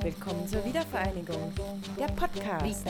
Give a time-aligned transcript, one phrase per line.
[0.00, 1.52] Willkommen zur Wiedervereinigung.
[1.96, 2.84] Der Podcast.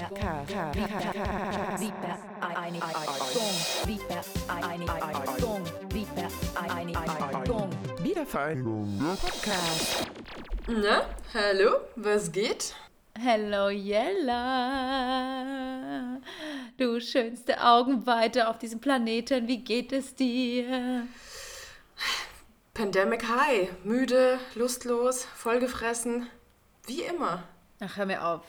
[8.07, 8.91] Wiedervereinigung.
[9.05, 10.07] Der Podcast.
[10.67, 11.03] Na,
[11.35, 12.75] hallo, was geht?
[13.19, 14.31] Hello Jella.
[16.79, 21.07] Du schönste Augenweite auf diesem Planeten, wie geht es dir?
[22.75, 23.69] Pandemic High.
[23.85, 26.29] Müde, lustlos, vollgefressen.
[26.87, 27.43] Wie immer.
[27.81, 28.43] Ach, hör mir auf.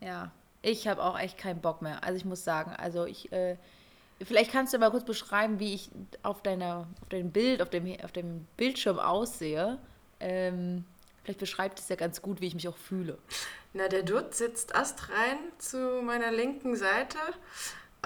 [0.00, 0.30] Ja,
[0.62, 2.02] ich habe auch echt keinen Bock mehr.
[2.02, 3.56] Also ich muss sagen, also ich, äh,
[4.22, 5.90] vielleicht kannst du mal kurz beschreiben, wie ich
[6.22, 9.78] auf deiner, auf deinem Bild, auf dem, auf dem Bildschirm aussehe.
[10.20, 10.84] Ähm,
[11.22, 13.18] vielleicht beschreibt es ja ganz gut, wie ich mich auch fühle.
[13.74, 17.18] Na, der Dutt sitzt astrein zu meiner linken Seite,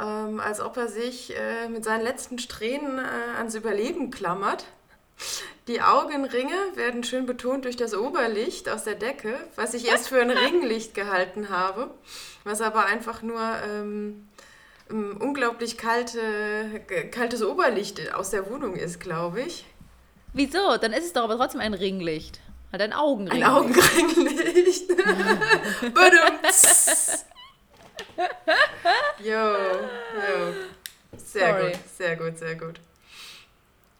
[0.01, 4.67] ähm, als ob er sich äh, mit seinen letzten Strähnen äh, ans Überleben klammert.
[5.69, 10.20] Die Augenringe werden schön betont durch das Oberlicht aus der Decke, was ich erst für
[10.20, 11.91] ein Ringlicht gehalten habe,
[12.45, 14.27] was aber einfach nur ähm,
[14.91, 16.81] ein unglaublich kalte,
[17.12, 19.64] kaltes Oberlicht aus der Wohnung ist, glaube ich.
[20.33, 20.77] Wieso?
[20.78, 22.41] Dann ist es doch aber trotzdem ein Ringlicht.
[22.72, 23.47] Halt ein Augenringlicht.
[23.47, 24.91] Ein Augenringlicht.
[29.22, 30.53] Jo, jo.
[31.17, 31.70] Sehr Sorry.
[31.72, 32.81] gut, sehr gut, sehr gut.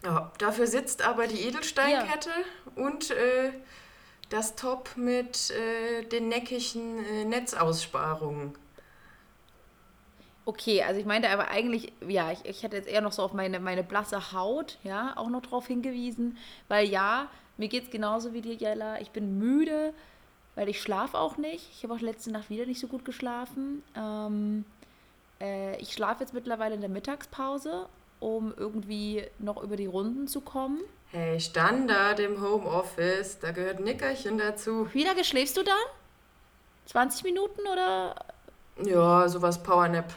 [0.05, 2.31] Ja, dafür sitzt aber die Edelsteinkette
[2.75, 3.53] und äh,
[4.31, 8.55] das Top mit äh, den neckigen äh, Netzaussparungen.
[10.44, 13.33] Okay, also ich meinte aber eigentlich, ja, ich, ich hätte jetzt eher noch so auf
[13.33, 18.33] meine, meine blasse Haut, ja, auch noch drauf hingewiesen, weil ja, mir geht es genauso
[18.33, 19.00] wie dir, Jella.
[19.00, 19.94] Ich bin müde,
[20.56, 21.70] weil ich schlafe auch nicht.
[21.72, 23.84] Ich habe auch letzte Nacht wieder nicht so gut geschlafen.
[23.94, 24.64] Ähm,
[25.41, 27.87] äh, ich schlafe jetzt mittlerweile in der Mittagspause,
[28.23, 30.81] um irgendwie noch über die Runden zu kommen.
[31.11, 34.89] Hey, Standard im Homeoffice, da gehört Nickerchen dazu.
[34.92, 35.75] Wie lange schläfst du dann?
[36.87, 38.15] 20 Minuten oder?
[38.83, 40.15] Ja, sowas Powernap.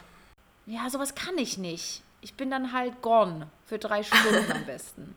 [0.65, 2.01] Ja, sowas kann ich nicht.
[2.21, 5.15] Ich bin dann halt gone für drei Stunden am besten.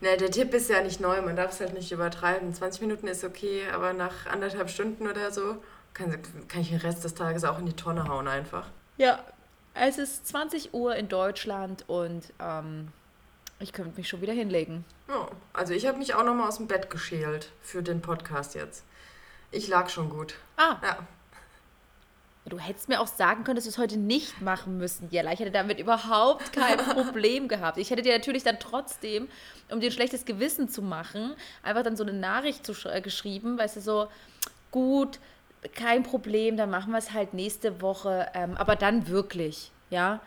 [0.00, 2.52] Ne, der Tipp ist ja nicht neu, man darf es halt nicht übertreiben.
[2.52, 5.62] 20 Minuten ist okay, aber nach anderthalb Stunden oder so
[5.94, 6.16] kann,
[6.48, 8.66] kann ich den Rest des Tages auch in die Tonne hauen einfach.
[8.96, 9.18] Ja,
[9.74, 12.88] es ist 20 Uhr in Deutschland und ähm,
[13.58, 14.84] ich könnte mich schon wieder hinlegen.
[15.08, 18.84] Ja, also ich habe mich auch nochmal aus dem Bett geschält für den Podcast jetzt.
[19.50, 20.34] Ich lag schon gut.
[20.56, 20.98] Ah, Ja.
[22.46, 25.32] du hättest mir auch sagen können, dass wir es heute nicht machen müssen, Jella.
[25.32, 27.78] Ich hätte damit überhaupt kein Problem gehabt.
[27.78, 29.28] Ich hätte dir natürlich dann trotzdem,
[29.70, 33.58] um dir ein schlechtes Gewissen zu machen, einfach dann so eine Nachricht zu, äh, geschrieben,
[33.58, 34.08] weißt du, so,
[34.70, 35.18] gut,
[35.68, 40.20] kein Problem, dann machen wir es halt nächste Woche, ähm, aber dann wirklich, ja.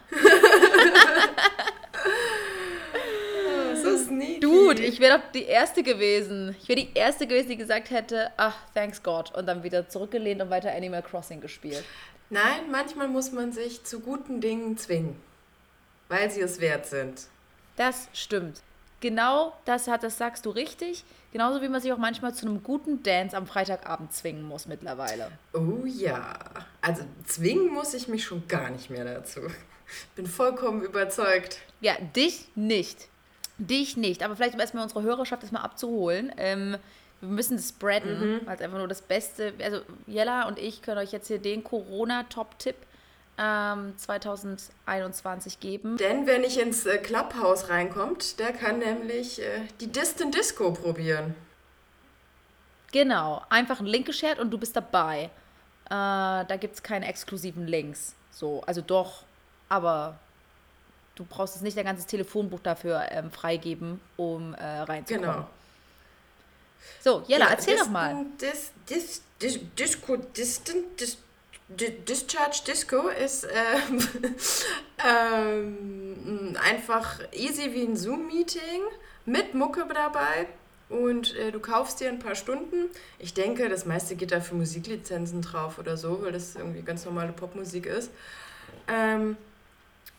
[3.84, 4.40] So sneaky.
[4.40, 6.56] Dude, ich wäre doch die Erste gewesen.
[6.62, 9.36] Ich wäre die Erste gewesen, die gesagt hätte, ach, thanks God.
[9.36, 11.84] Und dann wieder zurückgelehnt und weiter Animal Crossing gespielt.
[12.30, 15.16] Nein, manchmal muss man sich zu guten Dingen zwingen,
[16.10, 17.28] weil sie es wert sind.
[17.76, 18.62] Das stimmt.
[19.02, 21.04] Genau das hat, das sagst du richtig.
[21.32, 25.32] Genauso wie man sich auch manchmal zu einem guten Dance am Freitagabend zwingen muss mittlerweile.
[25.54, 26.40] Oh ja.
[26.82, 29.42] Also zwingen muss ich mich schon gar nicht mehr dazu.
[30.16, 31.60] Bin vollkommen überzeugt.
[31.82, 33.10] Ja, dich nicht.
[33.58, 34.24] Dich nicht.
[34.24, 36.32] Aber vielleicht um erstmal unsere Hörerschaft erstmal abzuholen.
[36.38, 36.78] Ähm,
[37.22, 39.54] wir müssen das spreaden, weil es einfach nur das Beste.
[39.62, 42.76] Also Jella und ich können euch jetzt hier den Corona-Top-Tipp
[43.38, 45.98] ähm, 2021 geben.
[45.98, 51.36] Denn wer nicht ins äh, Clubhouse reinkommt, der kann nämlich äh, die Distant Disco probieren.
[52.92, 55.24] Genau, einfach einen Link geshared und du bist dabei.
[55.86, 58.16] Äh, da gibt es keine exklusiven Links.
[58.32, 59.24] So, also doch,
[59.70, 60.18] aber
[61.16, 65.30] du brauchst jetzt nicht dein ganzes Telefonbuch dafür ähm, freigeben, um äh, reinzukommen.
[65.32, 65.48] Genau.
[67.02, 68.26] So, Jella, Ja, erzähl doch mal.
[68.40, 71.22] Dis, dis, dis, Disco, Distant, dis, di-
[71.68, 74.00] Discharge Disco ist ähm,
[75.06, 78.82] ähm, einfach easy wie ein Zoom-Meeting
[79.26, 80.48] mit Mucke dabei
[80.90, 82.90] und äh, du kaufst dir ein paar Stunden.
[83.18, 87.06] Ich denke, das meiste geht da für Musiklizenzen drauf oder so, weil das irgendwie ganz
[87.06, 88.12] normale Popmusik ist.
[88.88, 89.36] Ähm,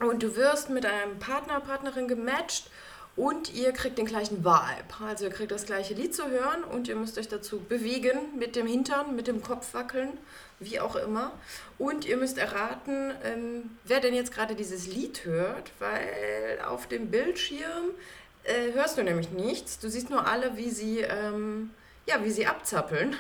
[0.01, 2.69] und du wirst mit einem Partner, Partnerin gematcht
[3.17, 5.05] und ihr kriegt den gleichen Vibe.
[5.05, 8.57] Also ihr kriegt das gleiche Lied zu hören und ihr müsst euch dazu bewegen, mit
[8.57, 10.19] dem Hintern, mit dem Kopf wackeln,
[10.61, 11.33] wie auch immer.
[11.79, 17.11] Und ihr müsst erraten, ähm, wer denn jetzt gerade dieses Lied hört, weil auf dem
[17.11, 17.91] Bildschirm
[18.45, 19.79] äh, hörst du nämlich nichts.
[19.79, 21.71] Du siehst nur alle, wie sie, ähm,
[22.07, 23.17] ja, wie sie abzappeln.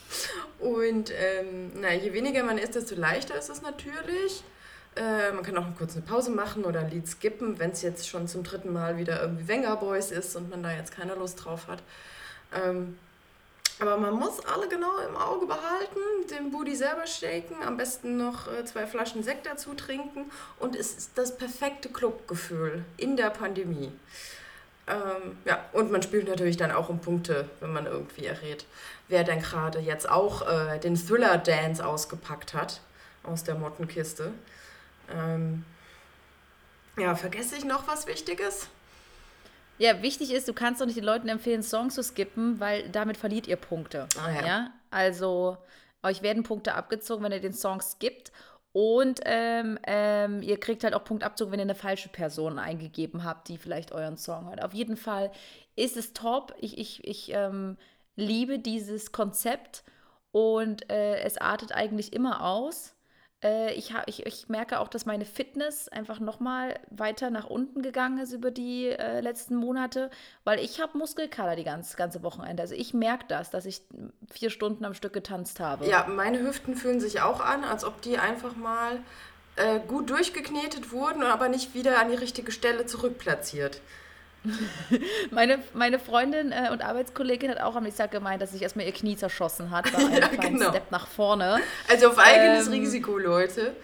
[0.58, 4.44] Und ähm, na, je weniger man ist, desto leichter ist es natürlich.
[4.96, 8.08] Äh, man kann auch kurz eine Pause machen oder ein Lied skippen, wenn es jetzt
[8.08, 11.44] schon zum dritten Mal wieder irgendwie Wenger Boys ist und man da jetzt keine Lust
[11.44, 11.82] drauf hat.
[12.54, 12.98] Ähm,
[13.78, 15.98] aber man muss alle genau im Auge behalten,
[16.30, 20.30] den Booty selber shaken, am besten noch äh, zwei Flaschen Sekt dazu trinken
[20.60, 23.90] und es ist das perfekte Clubgefühl in der Pandemie.
[24.86, 28.66] Ähm, ja, und man spielt natürlich dann auch um Punkte, wenn man irgendwie errät,
[29.08, 32.80] wer denn gerade jetzt auch äh, den Thriller-Dance ausgepackt hat
[33.22, 34.32] aus der Mottenkiste.
[35.14, 35.64] Ähm,
[36.96, 38.68] ja, vergesse ich noch was Wichtiges?
[39.78, 43.16] Ja, wichtig ist, du kannst doch nicht den Leuten empfehlen, Songs zu skippen, weil damit
[43.16, 44.06] verliert ihr Punkte.
[44.22, 44.46] Ah, ja.
[44.46, 44.70] ja.
[44.90, 45.56] Also,
[46.02, 48.32] euch werden Punkte abgezogen, wenn ihr den Song skippt.
[48.72, 53.48] Und ähm, ähm, ihr kriegt halt auch Punktabzug, wenn ihr eine falsche Person eingegeben habt,
[53.48, 54.62] die vielleicht euren Song hört.
[54.62, 55.30] Auf jeden Fall
[55.76, 56.54] ist es top.
[56.58, 57.76] Ich, ich, ich ähm,
[58.16, 59.84] liebe dieses Konzept
[60.30, 62.94] und äh, es artet eigentlich immer aus.
[63.42, 68.18] Äh, ich, ich, ich merke auch, dass meine Fitness einfach nochmal weiter nach unten gegangen
[68.18, 70.10] ist über die äh, letzten Monate,
[70.44, 72.62] weil ich habe Muskelkater die ganze, ganze Wochenende.
[72.62, 73.82] Also ich merke das, dass ich
[74.30, 75.86] vier Stunden am Stück getanzt habe.
[75.86, 79.00] Ja, meine Hüften fühlen sich auch an, als ob die einfach mal
[79.56, 83.80] äh, gut durchgeknetet wurden, aber nicht wieder an die richtige Stelle zurückplatziert.
[85.30, 88.86] Meine, meine Freundin äh, und Arbeitskollegin hat auch am nächsten Tag gemeint, dass sich erstmal
[88.86, 90.70] ihr Knie zerschossen hat bei einem ja, genau.
[90.70, 91.60] Step nach vorne.
[91.88, 93.74] Also auf eigenes ähm, Risiko, Leute.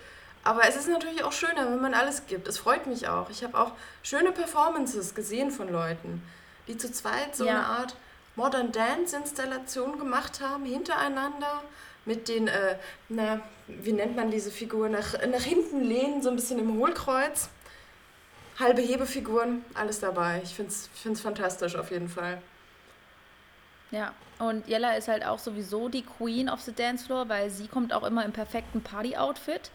[0.44, 2.48] Aber es ist natürlich auch schöner, wenn man alles gibt.
[2.48, 3.28] Es freut mich auch.
[3.30, 3.72] Ich habe auch
[4.02, 6.22] schöne Performances gesehen von Leuten,
[6.66, 7.50] die zu zweit so ja.
[7.50, 7.96] eine Art
[8.34, 11.62] Modern Dance-Installation gemacht haben, hintereinander
[12.04, 12.76] mit den, äh,
[13.08, 17.50] na, wie nennt man diese Figur, nach, nach hinten lehnen, so ein bisschen im Hohlkreuz
[18.58, 20.40] halbe Hebefiguren, alles dabei.
[20.42, 22.40] Ich finde es fantastisch auf jeden Fall.
[23.90, 27.68] Ja, und Jella ist halt auch sowieso die Queen of the Dance Floor, weil sie
[27.68, 29.70] kommt auch immer im perfekten Party-Outfit.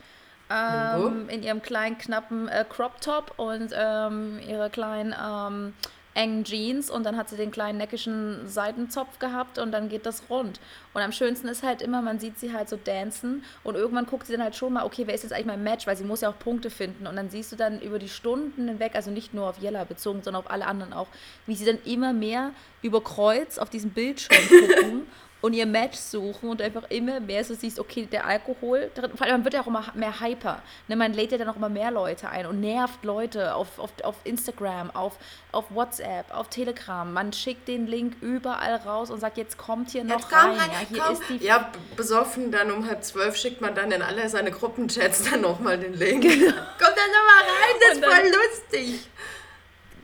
[0.50, 5.74] Ähm, in ihrem kleinen, knappen äh, Crop-Top und ähm, ihre kleinen ähm,
[6.14, 10.24] engen Jeans und dann hat sie den kleinen neckischen Seitenzopf gehabt und dann geht das
[10.30, 10.60] rund.
[10.94, 14.28] Und am schönsten ist halt immer, man sieht sie halt so dancen und irgendwann guckt
[14.28, 16.22] sie dann halt schon mal, okay, wer ist jetzt eigentlich mein Match, weil sie muss
[16.22, 19.34] ja auch Punkte finden und dann siehst du dann über die Stunden hinweg, also nicht
[19.34, 21.08] nur auf Jella bezogen, sondern auf alle anderen auch,
[21.48, 22.52] wie sie dann immer mehr
[22.82, 25.08] über Kreuz auf diesem Bildschirm gucken
[25.44, 29.34] und ihr Match suchen und einfach immer mehr so siehst, okay, der Alkohol, vor allem
[29.34, 30.62] man wird ja auch immer mehr hyper.
[30.88, 30.96] Ne?
[30.96, 34.16] Man lädt ja dann auch immer mehr Leute ein und nervt Leute auf, auf, auf
[34.24, 35.18] Instagram, auf,
[35.52, 37.12] auf WhatsApp, auf Telegram.
[37.12, 40.52] Man schickt den Link überall raus und sagt, jetzt kommt hier noch rein.
[40.52, 40.70] rein.
[40.72, 41.14] Ja, hier komm.
[41.14, 45.30] ist die ja, besoffen dann um halb zwölf schickt man dann in alle seine Gruppenchats
[45.30, 46.24] dann nochmal den Link.
[46.24, 46.54] Genau.
[46.54, 49.10] Kommt dann nochmal rein, das ist voll lustig.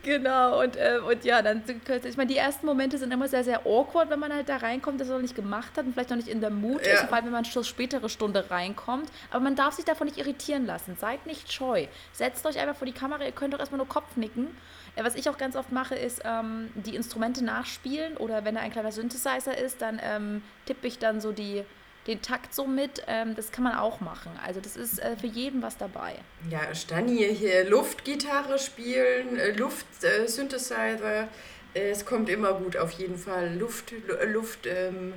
[0.02, 1.62] Genau, und, äh, und ja, dann,
[2.04, 5.00] ich meine, die ersten Momente sind immer sehr, sehr awkward, wenn man halt da reinkommt,
[5.00, 6.94] das er noch nicht gemacht hat und vielleicht noch nicht in der Mut ja.
[6.94, 9.10] ist, vor allem wenn man schon spätere Stunde reinkommt.
[9.30, 10.96] Aber man darf sich davon nicht irritieren lassen.
[10.98, 11.86] Seid nicht scheu.
[12.12, 14.48] Setzt euch einfach vor die Kamera, ihr könnt doch erstmal nur Kopf nicken.
[14.96, 18.60] Äh, was ich auch ganz oft mache, ist ähm, die Instrumente nachspielen oder wenn da
[18.60, 21.64] ein kleiner Synthesizer ist, dann ähm, tippe ich dann so die
[22.06, 23.02] den Takt so mit.
[23.06, 24.32] Ähm, das kann man auch machen.
[24.44, 26.16] Also das ist äh, für jeden was dabei.
[26.50, 31.28] Ja, Stani hier Luftgitarre spielen, äh, Luft-Synthesizer.
[31.74, 33.54] Äh, es kommt immer gut auf jeden Fall.
[33.56, 33.92] Luft,
[34.26, 35.14] Luft, ähm,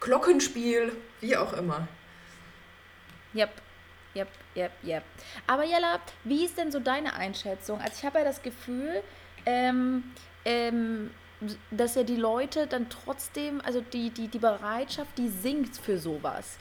[0.00, 1.88] Glockenspiel, wie auch immer.
[3.34, 3.50] Yep.
[4.16, 5.02] Yep, yep, yep.
[5.46, 7.80] Aber Jella, wie ist denn so deine Einschätzung?
[7.80, 9.02] Also ich habe ja das Gefühl,
[9.44, 10.04] ähm,
[10.46, 11.10] ähm,
[11.70, 16.56] dass ja die Leute dann trotzdem, also die, die, die Bereitschaft, die sinkt für sowas.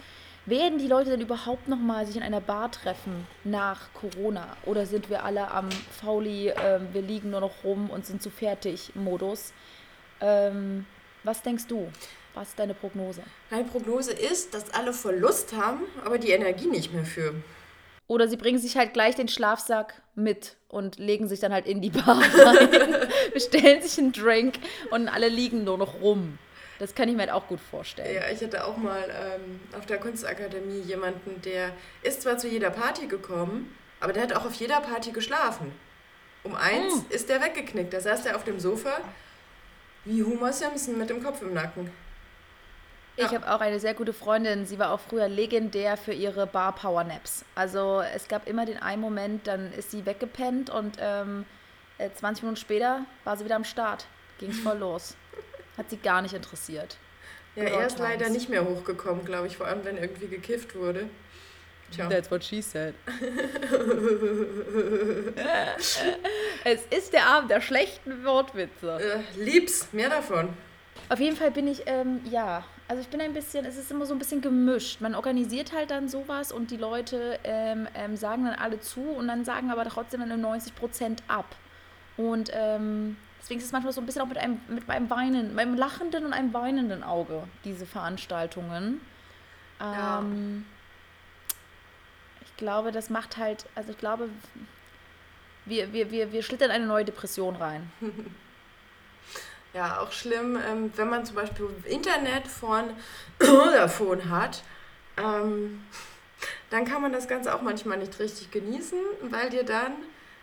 [0.46, 4.56] Werden die Leute denn überhaupt noch mal sich in einer Bar treffen nach Corona?
[4.66, 8.30] Oder sind wir alle am Fauli, äh, wir liegen nur noch rum und sind zu
[8.30, 9.54] fertig Modus?
[10.22, 10.86] Ähm,
[11.24, 11.90] was denkst du?
[12.36, 13.24] Was ist deine Prognose?
[13.50, 17.34] Meine Prognose ist, dass alle voll Lust haben, aber die Energie nicht mehr für.
[18.08, 21.82] Oder sie bringen sich halt gleich den Schlafsack mit und legen sich dann halt in
[21.82, 22.70] die Bar rein,
[23.34, 24.60] bestellen sich einen Drink
[24.92, 26.38] und alle liegen nur noch rum.
[26.78, 28.14] Das kann ich mir halt auch gut vorstellen.
[28.14, 31.72] Ja, ich hatte auch mal ähm, auf der Kunstakademie jemanden, der
[32.04, 35.72] ist zwar zu jeder Party gekommen, aber der hat auch auf jeder Party geschlafen.
[36.44, 37.06] Um eins oh.
[37.10, 37.94] ist der weggeknickt.
[37.94, 39.00] Da saß der auf dem Sofa
[40.04, 41.90] wie Homer Simpson mit dem Kopf im Nacken.
[43.18, 44.66] Ich habe auch eine sehr gute Freundin.
[44.66, 47.46] Sie war auch früher legendär für ihre Bar-Power-Naps.
[47.56, 51.46] Also es gab immer den einen Moment, dann ist sie weggepennt und ähm,
[51.98, 54.06] 20 äh, Minuten später war sie wieder am Start.
[54.40, 55.16] Ging es voll los.
[55.78, 56.98] Hat sie gar nicht interessiert.
[57.56, 61.10] Ja, er ist leider nicht mehr hochgekommen, glaube ich, vor allem wenn irgendwie gekifft wurde.
[61.92, 62.10] Tja.
[62.10, 62.96] That's what she said.
[66.64, 69.00] es ist der Abend der schlechten Wortwitze.
[69.00, 70.50] Äh, lieb's, mehr davon.
[71.10, 74.06] Auf jeden Fall bin ich, ähm, ja, also ich bin ein bisschen, es ist immer
[74.06, 75.02] so ein bisschen gemischt.
[75.02, 79.28] Man organisiert halt dann sowas und die Leute ähm, ähm, sagen dann alle zu und
[79.28, 81.56] dann sagen aber trotzdem dann 90 Prozent ab.
[82.16, 85.58] Und ähm, deswegen ist es manchmal so ein bisschen auch mit einem, mit einem weinen,
[85.58, 89.02] einem lachenden und einem weinenden Auge, diese Veranstaltungen.
[89.80, 90.20] Ja.
[90.20, 90.66] Ähm,
[92.46, 94.30] ich glaube, das macht halt, also ich glaube,
[95.66, 97.92] wir, wir, wir, wir schlittern eine neue Depression rein.
[99.76, 102.86] Ja, auch schlimm, ähm, wenn man zum Beispiel Internet von
[103.42, 104.64] Vodafone hat,
[105.18, 105.84] ähm,
[106.70, 109.92] dann kann man das Ganze auch manchmal nicht richtig genießen, weil dir dann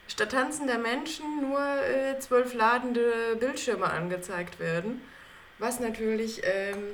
[0.06, 5.00] statt tanzender Menschen nur äh, zwölf ladende Bildschirme angezeigt werden,
[5.58, 6.92] was natürlich ähm,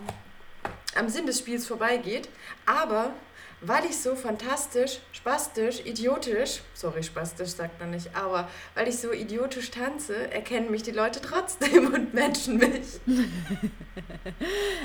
[0.95, 2.29] am Sinn des Spiels vorbeigeht.
[2.67, 3.15] Aber
[3.61, 9.13] weil ich so fantastisch, spastisch, idiotisch, sorry, spastisch sagt man nicht, aber weil ich so
[9.13, 13.01] idiotisch tanze, erkennen mich die Leute trotzdem und matchen mich.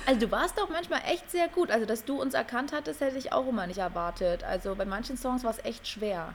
[0.05, 1.71] Also du warst doch manchmal echt sehr gut.
[1.71, 4.43] Also dass du uns erkannt hattest, hätte ich auch immer nicht erwartet.
[4.43, 6.33] Also bei manchen Songs war es echt schwer.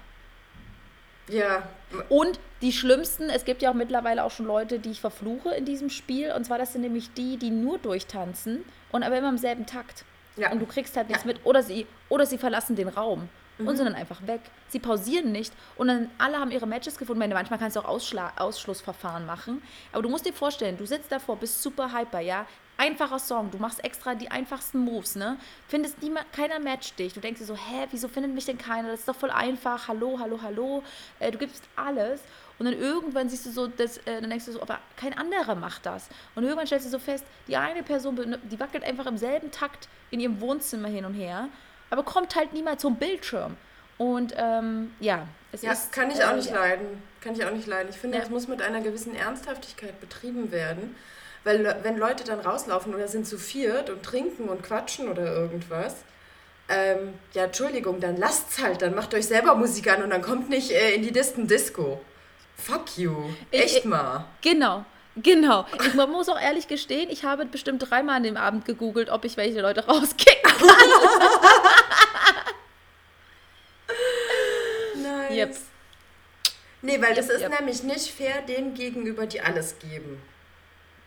[1.28, 1.68] Ja.
[2.08, 5.64] Und die schlimmsten, es gibt ja auch mittlerweile auch schon Leute, die ich verfluche in
[5.64, 6.32] diesem Spiel.
[6.32, 10.04] Und zwar, das sind nämlich die, die nur durchtanzen und aber immer im selben Takt.
[10.38, 10.52] Ja.
[10.52, 11.28] Und du kriegst halt nichts ja.
[11.28, 11.44] mit.
[11.44, 13.28] Oder sie, oder sie verlassen den Raum
[13.58, 13.68] mhm.
[13.68, 14.40] und sind dann einfach weg.
[14.68, 17.18] Sie pausieren nicht und dann alle haben ihre Matches gefunden.
[17.18, 19.62] Meine, manchmal kannst du auch Ausschla Ausschlussverfahren machen.
[19.92, 22.46] Aber du musst dir vorstellen, du sitzt davor, bist super hyper, ja.
[22.80, 25.36] Einfacher Song, du machst extra die einfachsten Moves, ne?
[25.66, 27.12] Findest niemand, keiner matcht dich.
[27.12, 28.90] Du denkst dir so, hä, wieso findet mich denn keiner?
[28.90, 29.88] Das ist doch voll einfach.
[29.88, 30.84] Hallo, hallo, hallo.
[31.18, 32.20] Äh, du gibst alles.
[32.58, 35.54] Und dann irgendwann siehst du so, das, äh, dann denkst du so, aber kein anderer
[35.54, 36.08] macht das.
[36.34, 39.88] Und irgendwann stellst du so fest, die eine Person, die wackelt einfach im selben Takt
[40.10, 41.48] in ihrem Wohnzimmer hin und her,
[41.90, 43.56] aber kommt halt niemals zum Bildschirm.
[43.96, 45.92] Und ähm, ja, es ja, ist.
[45.92, 47.02] Kann ich auch äh, nicht leiden.
[47.20, 47.88] Kann ich auch nicht leiden.
[47.90, 48.22] Ich finde, ja.
[48.22, 50.94] das muss mit einer gewissen Ernsthaftigkeit betrieben werden.
[51.44, 55.96] Weil wenn Leute dann rauslaufen oder sind zu viert und trinken und quatschen oder irgendwas,
[56.68, 60.50] ähm, ja, Entschuldigung, dann lasst's halt, dann macht euch selber Musik an und dann kommt
[60.50, 62.00] nicht äh, in die Disten Disco.
[62.58, 63.30] Fuck you.
[63.50, 64.26] Echt ich, mal.
[64.42, 64.84] Genau.
[65.16, 65.66] Genau.
[65.84, 69.24] Ich man muss auch ehrlich gestehen, ich habe bestimmt dreimal an dem Abend gegoogelt, ob
[69.24, 70.68] ich welche Leute rauskicken kann.
[75.02, 75.32] nice.
[75.32, 75.56] Yep.
[76.82, 77.58] Nee, weil yep, das ist yep.
[77.58, 80.22] nämlich nicht fair denen gegenüber, die alles geben.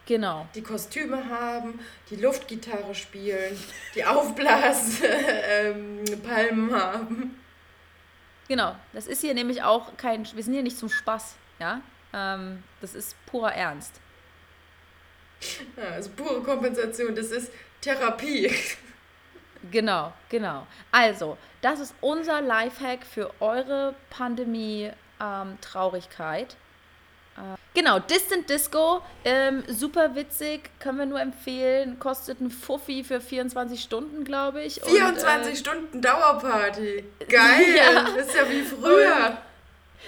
[0.08, 0.48] Genau.
[0.56, 1.80] Die Kostüme haben,
[2.10, 3.58] die Luftgitarre spielen,
[3.96, 6.06] die Aufblaspalmen
[6.50, 7.40] ähm, haben.
[8.48, 11.80] Genau, das ist hier nämlich auch kein, wir sind hier nicht zum Spaß, ja.
[12.14, 14.02] Ähm, das ist purer Ernst.
[15.78, 18.52] Ja, also pure Kompensation, das ist Therapie.
[19.70, 20.66] Genau, genau.
[20.92, 26.56] Also, das ist unser Lifehack für eure Pandemie-Traurigkeit.
[27.38, 32.00] Ähm, genau, Distant Disco, ähm, super witzig, können wir nur empfehlen.
[32.00, 34.82] Kostet ein Fuffi für 24 Stunden, glaube ich.
[34.82, 37.06] 24 und, äh, Stunden Dauerparty.
[37.30, 38.02] Geil, ja.
[38.02, 39.38] das ist ja wie früher.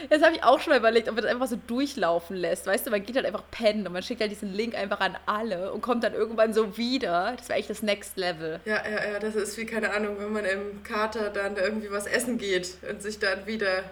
[0.09, 2.67] Das habe ich auch schon mal überlegt, ob man das einfach so durchlaufen lässt.
[2.67, 5.17] Weißt du, man geht halt einfach pennen und man schickt halt diesen Link einfach an
[5.25, 7.33] alle und kommt dann irgendwann so wieder.
[7.37, 8.59] Das wäre echt das Next Level.
[8.65, 12.07] Ja, ja, ja, das ist wie, keine Ahnung, wenn man im Kater dann irgendwie was
[12.07, 13.83] essen geht und sich dann wieder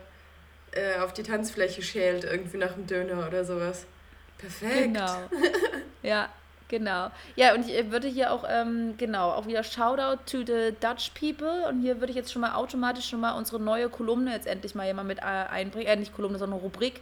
[0.72, 3.86] äh, auf die Tanzfläche schält, irgendwie nach dem Döner oder sowas.
[4.38, 4.93] Perfekt.
[4.93, 5.17] Genau.
[6.01, 6.29] ja,
[6.71, 7.11] genau.
[7.35, 11.67] Ja, und ich würde hier auch, ähm, genau, auch wieder Shoutout to the Dutch People.
[11.67, 14.73] Und hier würde ich jetzt schon mal automatisch schon mal unsere neue Kolumne jetzt endlich
[14.73, 15.85] mal jemand mit äh, einbringen.
[15.85, 17.01] Äh, nicht Kolumne, sondern Rubrik.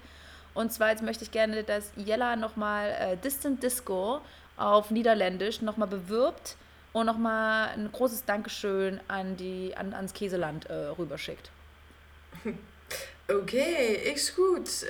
[0.53, 4.19] Und zwar jetzt möchte ich gerne, dass Jella nochmal äh, Distant Disco
[4.57, 6.57] auf Niederländisch nochmal bewirbt
[6.91, 11.51] und nochmal ein großes Dankeschön an die, an, ans Käseland äh, rüberschickt.
[13.29, 13.65] Oké,
[14.03, 14.85] is goed.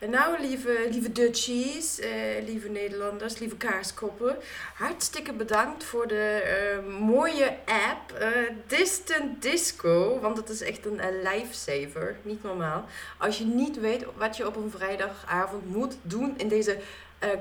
[0.00, 2.06] Uh, nou, lieve, lieve Dutchies, uh,
[2.46, 4.36] lieve Nederlanders, lieve kaarskoppen.
[4.74, 6.42] Hartstikke bedankt voor de
[6.82, 8.24] uh, mooie app
[8.66, 10.20] Distant Disco.
[10.20, 12.16] Want het is echt een lifesaver.
[12.22, 12.84] Niet normaal.
[13.18, 16.78] Als je niet weet wat je op een vrijdagavond moet doen in deze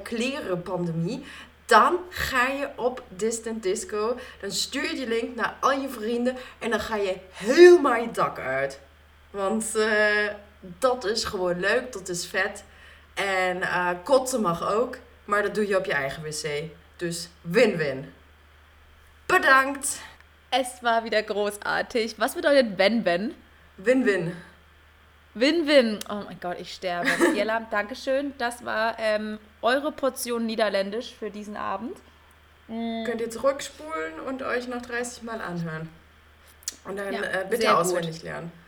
[0.04, 1.24] klerenpandemie.
[1.66, 4.18] Dan ga je op Distant Disco.
[4.42, 6.36] Dan stuur je die link naar al je vrienden.
[6.60, 8.80] En dan ga je helemaal je dak uit.
[9.34, 12.64] Want uh, dat is gewoon leuk, dat is vet.
[13.14, 16.64] En uh, kotsen mag ook, maar dat doe je op je eigen wc.
[16.96, 18.14] Dus win-win.
[19.26, 20.02] Bedankt.
[20.50, 22.14] Es war wieder großartig.
[22.18, 23.34] Was bedeutet wenn-wenn?
[23.76, 24.36] Win-win.
[25.34, 25.98] Win-win.
[26.10, 27.10] Oh mein Gott, ich sterbe.
[27.36, 28.34] Jella, Dankeschön.
[28.38, 31.98] Das war ähm, eure Portion Niederländisch für diesen Abend.
[32.68, 33.04] Mm.
[33.06, 35.90] Könnt ihr zurückspulen und euch noch 30 Mal anhören.
[36.84, 38.24] Und dann ja, äh, bitte auswendig gut.
[38.24, 38.63] lernen.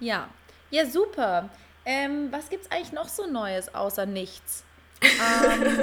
[0.00, 0.28] Ja,
[0.70, 1.48] ja, super.
[1.84, 4.64] Ähm, was es eigentlich noch so Neues außer nichts?
[5.02, 5.80] ähm,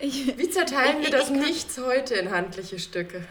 [0.00, 3.22] Ich, Wie zerteilen wir das Nichts heute in handliche Stücke?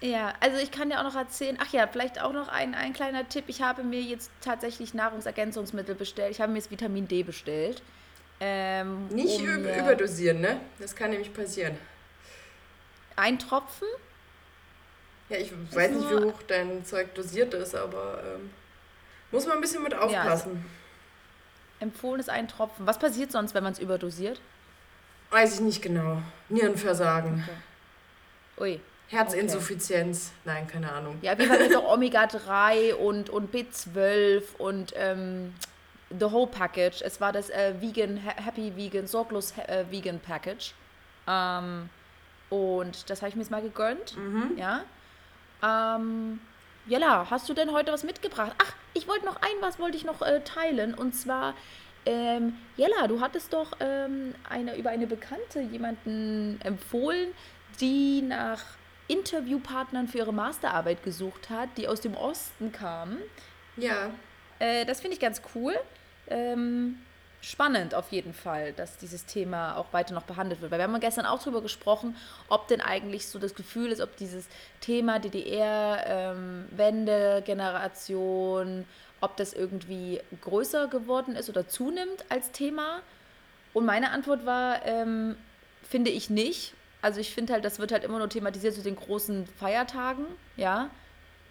[0.00, 2.92] Ja, also ich kann dir auch noch erzählen, ach ja, vielleicht auch noch ein, ein
[2.92, 3.44] kleiner Tipp.
[3.46, 6.32] Ich habe mir jetzt tatsächlich Nahrungsergänzungsmittel bestellt.
[6.32, 7.82] Ich habe mir jetzt Vitamin D bestellt.
[8.40, 10.60] Ähm, Nicht um, überdosieren, ne?
[10.78, 11.78] Das kann nämlich passieren.
[13.16, 13.88] Ein Tropfen?
[15.28, 18.50] Ja, ich weiß nicht, wie hoch dein Zeug dosiert ist, aber ähm,
[19.30, 20.14] muss man ein bisschen mit aufpassen.
[20.14, 20.50] Ja, also
[21.80, 22.86] empfohlen ist ein Tropfen.
[22.86, 24.40] Was passiert sonst, wenn man es überdosiert?
[25.30, 26.22] Weiß ich nicht genau.
[26.48, 27.44] Nierenversagen.
[28.56, 28.62] Okay.
[28.62, 28.80] Ui.
[29.08, 30.32] Herzinsuffizienz.
[30.42, 30.54] Okay.
[30.54, 31.18] Nein, keine Ahnung.
[31.22, 35.54] Ja, wir haben jetzt auch Omega-3 und, und B12 und ähm,
[36.10, 37.02] The Whole Package.
[37.02, 40.72] Es war das äh, Vegan, Happy Vegan, sorglos äh, Vegan Package.
[41.26, 41.88] Ähm,
[42.50, 44.16] und das habe ich mir jetzt mal gegönnt.
[44.16, 44.52] Mhm.
[44.56, 44.84] Ja.
[45.62, 46.40] Ähm,
[46.86, 48.52] Jella, hast du denn heute was mitgebracht?
[48.62, 50.94] Ach, ich wollte noch ein was wollte ich noch äh, teilen.
[50.94, 51.54] Und zwar,
[52.04, 57.28] ähm, Jella, du hattest doch ähm, eine, über eine Bekannte jemanden empfohlen,
[57.80, 58.62] die nach
[59.08, 63.18] Interviewpartnern für ihre Masterarbeit gesucht hat, die aus dem Osten kamen.
[63.76, 64.10] Ja.
[64.58, 65.74] Äh, das finde ich ganz cool.
[66.28, 66.98] Ähm,
[67.46, 70.72] spannend auf jeden Fall, dass dieses Thema auch weiter noch behandelt wird.
[70.72, 72.16] Weil wir haben gestern auch darüber gesprochen,
[72.48, 74.48] ob denn eigentlich so das Gefühl ist, ob dieses
[74.80, 78.84] Thema DDR, ähm, Wende, Generation,
[79.20, 83.00] ob das irgendwie größer geworden ist oder zunimmt als Thema.
[83.72, 85.36] Und meine Antwort war, ähm,
[85.88, 86.74] finde ich nicht.
[87.00, 90.26] Also ich finde halt, das wird halt immer nur thematisiert zu den großen Feiertagen,
[90.56, 90.90] ja.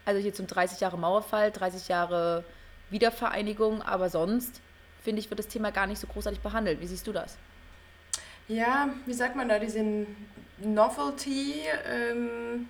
[0.03, 2.43] Also hier zum 30 Jahre Mauerfall, 30 Jahre
[2.89, 4.61] Wiedervereinigung, aber sonst
[5.05, 6.81] finde ich, wird das Thema gar nicht so großartig behandelt.
[6.81, 7.37] Wie siehst du das?
[8.47, 9.81] Ja, wie sagt man da, diese
[10.57, 12.67] Novelty ähm,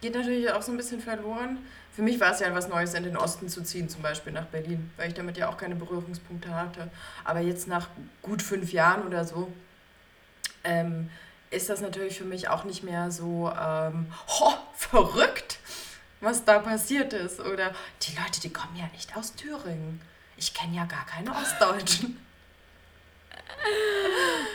[0.00, 1.58] geht natürlich auch so ein bisschen verloren.
[1.92, 4.44] Für mich war es ja was Neues, in den Osten zu ziehen, zum Beispiel nach
[4.46, 6.90] Berlin, weil ich damit ja auch keine Berührungspunkte hatte.
[7.24, 7.88] Aber jetzt nach
[8.22, 9.50] gut fünf Jahren oder so
[10.62, 11.10] ähm,
[11.50, 15.58] ist das natürlich für mich auch nicht mehr so ähm, ho, verrückt,
[16.20, 17.40] was da passiert ist.
[17.40, 20.00] Oder die Leute, die kommen ja nicht aus Thüringen.
[20.36, 22.18] Ich kenne ja gar keine Ostdeutschen.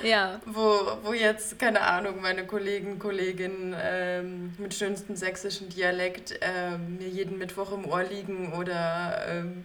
[0.04, 0.40] Ja.
[0.46, 7.08] Wo, wo jetzt, keine Ahnung, meine Kollegen, Kolleginnen ähm, mit schönstem sächsischen Dialekt ähm, mir
[7.08, 9.64] jeden Mittwoch im Ohr liegen oder ähm,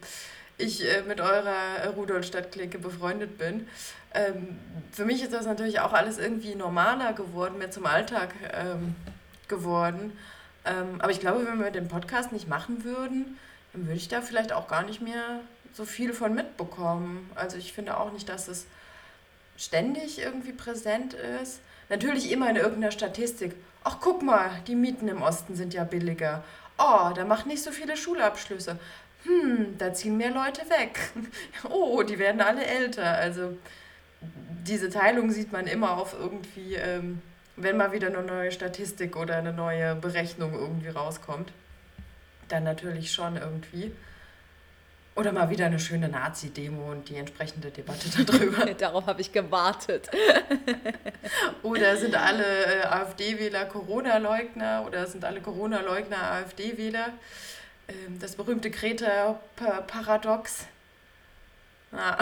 [0.58, 3.66] ich äh, mit eurer Rudolstadt-Clique befreundet bin.
[4.12, 4.58] Ähm,
[4.92, 8.94] für mich ist das natürlich auch alles irgendwie normaler geworden, mehr zum Alltag ähm,
[9.48, 10.16] geworden.
[10.64, 13.38] Ähm, aber ich glaube, wenn wir den Podcast nicht machen würden,
[13.72, 15.40] dann würde ich da vielleicht auch gar nicht mehr
[15.76, 17.30] so viel von mitbekommen.
[17.34, 18.66] Also ich finde auch nicht, dass es
[19.58, 21.60] ständig irgendwie präsent ist.
[21.90, 23.54] Natürlich immer in irgendeiner Statistik.
[23.84, 26.42] Ach, guck mal, die Mieten im Osten sind ja billiger.
[26.78, 28.78] Oh, da macht nicht so viele Schulabschlüsse.
[29.24, 30.98] Hm, da ziehen mehr Leute weg.
[31.68, 33.12] Oh, die werden alle älter.
[33.12, 33.56] Also
[34.66, 37.20] diese Teilung sieht man immer auf irgendwie, ähm,
[37.56, 41.52] wenn mal wieder eine neue Statistik oder eine neue Berechnung irgendwie rauskommt.
[42.48, 43.92] Dann natürlich schon irgendwie.
[45.16, 48.66] Oder mal wieder eine schöne Nazi-Demo und die entsprechende Debatte darüber.
[48.78, 50.10] Darauf habe ich gewartet.
[51.62, 57.08] oder sind alle äh, AfD-Wähler Corona-Leugner oder sind alle Corona-Leugner AfD-Wähler?
[57.88, 60.66] Ähm, das berühmte Greta-Paradox.
[61.92, 62.18] Ja.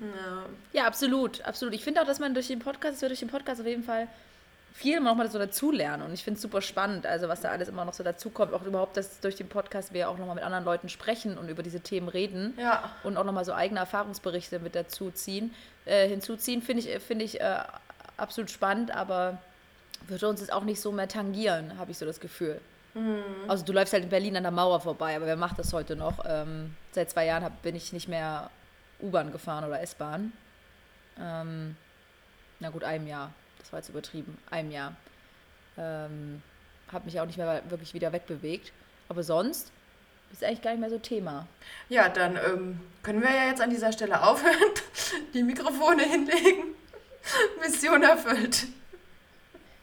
[0.00, 0.46] ja.
[0.72, 1.74] ja, absolut, absolut.
[1.74, 4.08] Ich finde auch, dass man durch den Podcast, durch den Podcast auf jeden Fall
[4.72, 7.50] viel immer noch mal so dazulernen und ich finde es super spannend, also was da
[7.50, 10.34] alles immer noch so dazukommt, auch überhaupt, dass durch den Podcast wir auch noch mal
[10.34, 12.90] mit anderen Leuten sprechen und über diese Themen reden ja.
[13.02, 15.54] und auch noch mal so eigene Erfahrungsberichte mit dazuziehen,
[15.84, 17.58] äh, hinzuziehen, finde ich, finde ich äh,
[18.16, 19.38] absolut spannend, aber
[20.08, 22.60] würde uns jetzt auch nicht so mehr tangieren, habe ich so das Gefühl.
[22.94, 23.22] Mhm.
[23.48, 25.96] Also du läufst halt in Berlin an der Mauer vorbei, aber wer macht das heute
[25.96, 26.24] noch?
[26.26, 28.50] Ähm, seit zwei Jahren hab, bin ich nicht mehr
[29.00, 30.32] U-Bahn gefahren oder S-Bahn.
[31.20, 31.76] Ähm,
[32.60, 34.94] na gut, einem Jahr das war jetzt übertrieben, einem Jahr.
[35.78, 36.42] Ähm,
[36.92, 38.72] habe mich auch nicht mehr wirklich wieder wegbewegt.
[39.08, 39.72] Aber sonst
[40.32, 41.46] ist eigentlich gar nicht mehr so Thema.
[41.88, 44.54] Ja, dann ähm, können wir ja jetzt an dieser Stelle aufhören,
[45.34, 46.74] die Mikrofone hinlegen.
[47.60, 48.66] Mission erfüllt.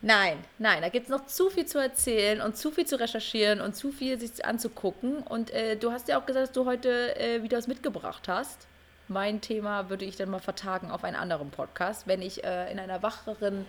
[0.01, 3.59] Nein, nein, da gibt es noch zu viel zu erzählen und zu viel zu recherchieren
[3.59, 5.17] und zu viel sich anzugucken.
[5.17, 8.68] Und äh, du hast ja auch gesagt, dass du heute äh, wieder was mitgebracht hast.
[9.09, 12.79] Mein Thema würde ich dann mal vertagen auf einen anderen Podcast, wenn ich äh, in
[12.79, 13.65] einer wacheren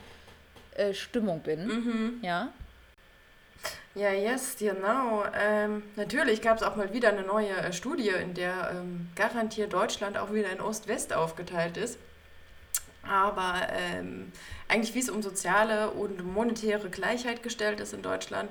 [0.74, 1.66] äh, Stimmung bin.
[1.66, 2.18] Mhm.
[2.22, 2.52] Ja.
[3.94, 5.24] Ja, yes, genau.
[5.34, 9.72] Ähm, natürlich gab es auch mal wieder eine neue äh, Studie, in der ähm, garantiert
[9.72, 11.98] Deutschland auch wieder in Ost-West aufgeteilt ist.
[13.02, 14.30] Aber ähm,
[14.68, 18.50] eigentlich, wie es um soziale und monetäre Gleichheit gestellt ist in Deutschland,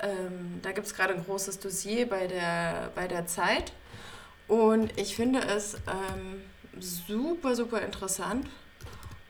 [0.00, 3.72] ähm, da gibt es gerade ein großes Dossier bei der, bei der Zeit.
[4.48, 6.42] Und ich finde es ähm,
[6.80, 8.46] super, super interessant.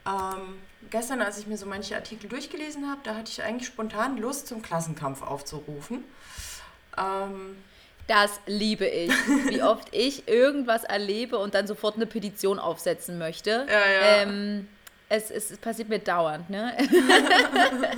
[0.05, 4.17] Ähm, gestern, als ich mir so manche Artikel durchgelesen habe, da hatte ich eigentlich spontan
[4.17, 6.03] Lust, zum Klassenkampf aufzurufen.
[6.97, 7.57] Ähm,
[8.07, 9.11] das liebe ich.
[9.49, 13.65] Wie oft ich irgendwas erlebe und dann sofort eine Petition aufsetzen möchte.
[13.67, 14.21] Ja, ja.
[14.21, 14.67] Ähm,
[15.09, 16.75] es, es, es, passiert mir dauernd, ne?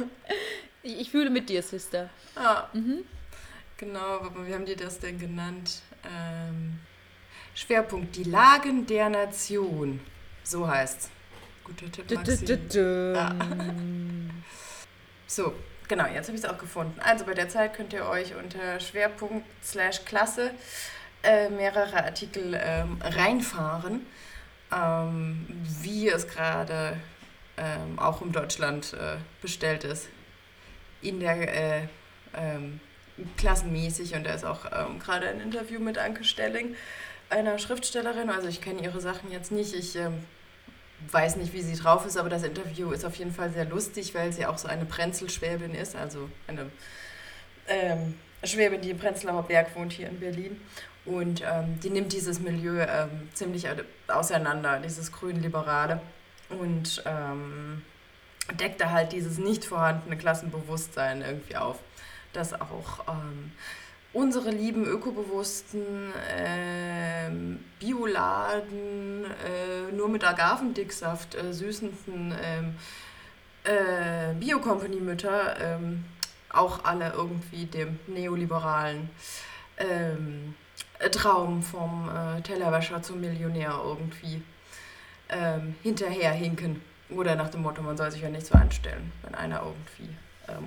[0.83, 2.09] ich, ich, fühle mit dir, Sister.
[2.35, 2.69] Ja.
[2.73, 3.03] Mhm.
[3.77, 5.81] Genau, wie haben die das denn genannt?
[6.03, 6.79] Ähm,
[7.57, 9.99] Schwerpunkt, die Lagen der Nation.
[10.43, 11.09] So heißt's.
[11.63, 12.45] Guter Tipp, Maxi.
[13.15, 13.35] Ja.
[15.25, 15.53] So,
[15.87, 16.99] genau, jetzt habe ich es auch gefunden.
[16.99, 20.51] Also bei der Zeit könnt ihr euch unter Schwerpunkt slash Klasse
[21.23, 24.05] äh, mehrere Artikel ähm, reinfahren,
[24.71, 25.47] ähm,
[25.81, 26.95] wie es gerade
[27.57, 30.09] ähm, auch um Deutschland äh, bestellt ist.
[31.01, 31.87] In der äh,
[32.35, 32.79] ähm,
[33.35, 36.75] klassenmäßig und da ist auch ähm, gerade ein Interview mit Anke Stelling,
[37.29, 38.29] einer Schriftstellerin.
[38.29, 39.73] Also ich kenne ihre Sachen jetzt nicht.
[39.73, 40.23] Ich ähm,
[41.11, 44.15] weiß nicht, wie sie drauf ist, aber das Interview ist auf jeden Fall sehr lustig,
[44.15, 46.69] weil sie auch so eine Prenzelschwäbin ist, also eine
[47.67, 50.59] ähm, Schwäbin, die im Prenzlauer Berg wohnt, hier in Berlin.
[51.05, 53.67] Und ähm, die nimmt dieses Milieu ähm, ziemlich
[54.07, 56.01] auseinander, dieses grün-liberale.
[56.49, 57.81] Und ähm,
[58.59, 61.77] deckt da halt dieses nicht vorhandene Klassenbewusstsein irgendwie auf,
[62.33, 63.51] das auch ähm,
[64.17, 67.29] unsere lieben ökobewussten äh,
[67.79, 72.75] Bioladen, äh, nur mit Agavendicksaft äh, süßenden ähm,
[73.63, 76.05] äh, Bio-Company-Mütter ähm,
[76.49, 79.09] auch alle irgendwie dem neoliberalen
[79.77, 80.55] ähm,
[81.11, 84.41] Traum vom äh, Tellerwäscher zum Millionär irgendwie
[85.83, 86.81] hinterherhinken.
[87.09, 90.07] Oder nach dem Motto, man soll sich ja nichts so anstellen, wenn einer irgendwie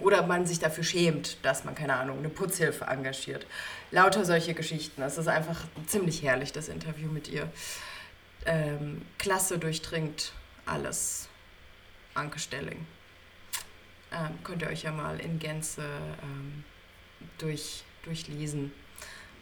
[0.01, 3.47] oder man sich dafür schämt, dass man, keine Ahnung, eine Putzhilfe engagiert.
[3.91, 5.03] Lauter solche Geschichten.
[5.03, 7.51] Es ist einfach ziemlich herrlich, das Interview mit ihr.
[8.47, 10.33] Ähm, klasse durchdringt
[10.67, 11.29] alles.
[12.15, 12.87] Anke Stelling.
[14.13, 15.83] Ähm, könnt ihr euch ja mal in Gänze
[16.23, 16.65] ähm,
[17.39, 18.73] durch, durchlesen.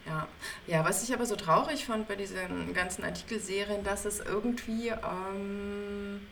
[0.06, 0.26] Ja.
[0.66, 6.26] ja, was ich aber so traurig fand bei diesen ganzen Artikelserien, dass es irgendwie, ähm,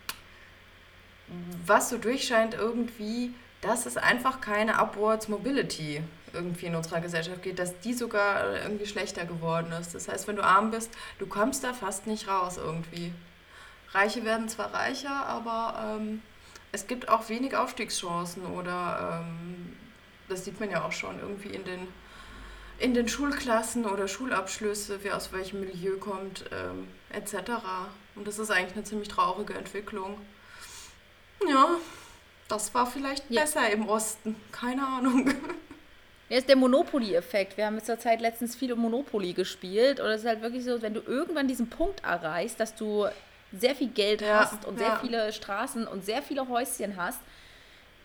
[1.66, 7.58] was so durchscheint, irgendwie dass es einfach keine Upwards Mobility irgendwie in unserer Gesellschaft geht,
[7.58, 9.94] dass die sogar irgendwie schlechter geworden ist.
[9.94, 13.12] Das heißt, wenn du arm bist, du kommst da fast nicht raus irgendwie.
[13.92, 16.22] Reiche werden zwar reicher, aber ähm,
[16.72, 19.76] es gibt auch wenig Aufstiegschancen oder ähm,
[20.28, 21.88] das sieht man ja auch schon irgendwie in den,
[22.78, 27.52] in den Schulklassen oder Schulabschlüsse, wer aus welchem Milieu kommt, ähm, etc.
[28.14, 30.18] Und das ist eigentlich eine ziemlich traurige Entwicklung.
[31.48, 31.76] Ja,
[32.48, 33.42] das war vielleicht ja.
[33.42, 34.36] besser im Osten.
[34.52, 35.32] Keine Ahnung.
[36.28, 37.56] Ja, ist der Monopoly-Effekt.
[37.56, 40.00] Wir haben zur Zeit letztens viel Monopoly gespielt.
[40.00, 43.06] Und es ist halt wirklich so, wenn du irgendwann diesen Punkt erreichst, dass du
[43.56, 47.20] sehr viel Geld ja, hast und sehr viele Straßen und sehr viele Häuschen hast,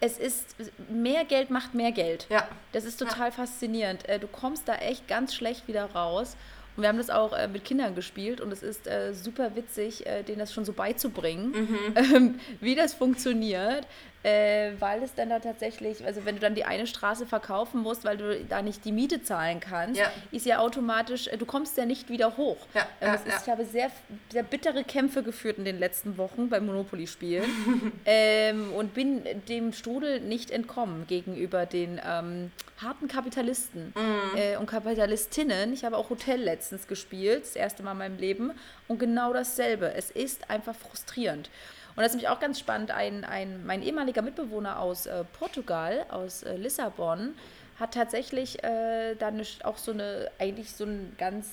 [0.01, 0.55] es ist,
[0.89, 2.27] mehr Geld macht mehr Geld.
[2.29, 2.47] Ja.
[2.73, 4.07] Das ist total faszinierend.
[4.07, 6.35] Äh, du kommst da echt ganz schlecht wieder raus.
[6.75, 10.05] Und wir haben das auch äh, mit Kindern gespielt und es ist äh, super witzig,
[10.05, 11.77] äh, denen das schon so beizubringen, mhm.
[11.95, 13.85] ähm, wie das funktioniert
[14.23, 18.05] äh, weil es dann da tatsächlich, also wenn du dann die eine Straße verkaufen musst,
[18.05, 20.11] weil du da nicht die Miete zahlen kannst, ja.
[20.31, 22.57] ist ja automatisch, äh, du kommst ja nicht wieder hoch.
[22.73, 23.91] Ja, ähm, ja, ist, Ich habe sehr,
[24.31, 30.19] sehr bittere Kämpfe geführt in den letzten Wochen beim Monopoly-Spielen ähm, und bin dem Strudel
[30.19, 34.37] nicht entkommen gegenüber den ähm, harten Kapitalisten mhm.
[34.37, 35.73] äh, und Kapitalistinnen.
[35.73, 38.51] Ich habe auch Hotel letztens gespielt, das erste Mal in meinem Leben
[38.87, 39.93] und genau dasselbe.
[39.93, 41.49] Es ist einfach frustrierend.
[41.95, 42.91] Und das ist nämlich auch ganz spannend.
[42.91, 47.33] Ein, ein, mein ehemaliger Mitbewohner aus äh, Portugal, aus äh, Lissabon,
[47.79, 51.49] hat tatsächlich äh, dann auch so eine, eigentlich so eine ganz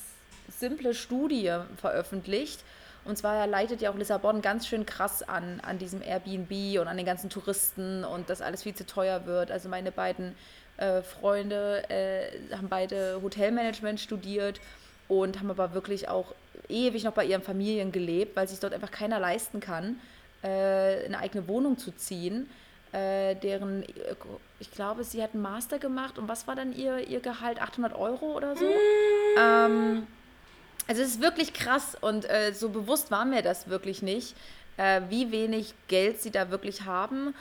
[0.48, 2.60] simple Studie veröffentlicht.
[3.04, 6.96] Und zwar leitet ja auch Lissabon ganz schön krass an, an diesem Airbnb und an
[6.96, 9.50] den ganzen Touristen und dass alles viel zu teuer wird.
[9.50, 10.36] Also meine beiden
[10.76, 14.60] äh, Freunde äh, haben beide Hotelmanagement studiert
[15.08, 16.34] und haben aber wirklich auch
[16.68, 19.98] ewig noch bei ihren Familien gelebt, weil sich dort einfach keiner leisten kann
[20.42, 22.48] äh, eine eigene Wohnung zu ziehen.
[22.92, 23.84] Äh, deren,
[24.60, 27.60] ich glaube, sie hat einen Master gemacht und was war dann ihr, ihr Gehalt?
[27.60, 28.64] 800 Euro oder so?
[28.64, 29.38] Mm.
[29.38, 30.06] Ähm,
[30.86, 34.34] also es ist wirklich krass und äh, so bewusst war mir das wirklich nicht,
[34.78, 37.34] äh, wie wenig Geld sie da wirklich haben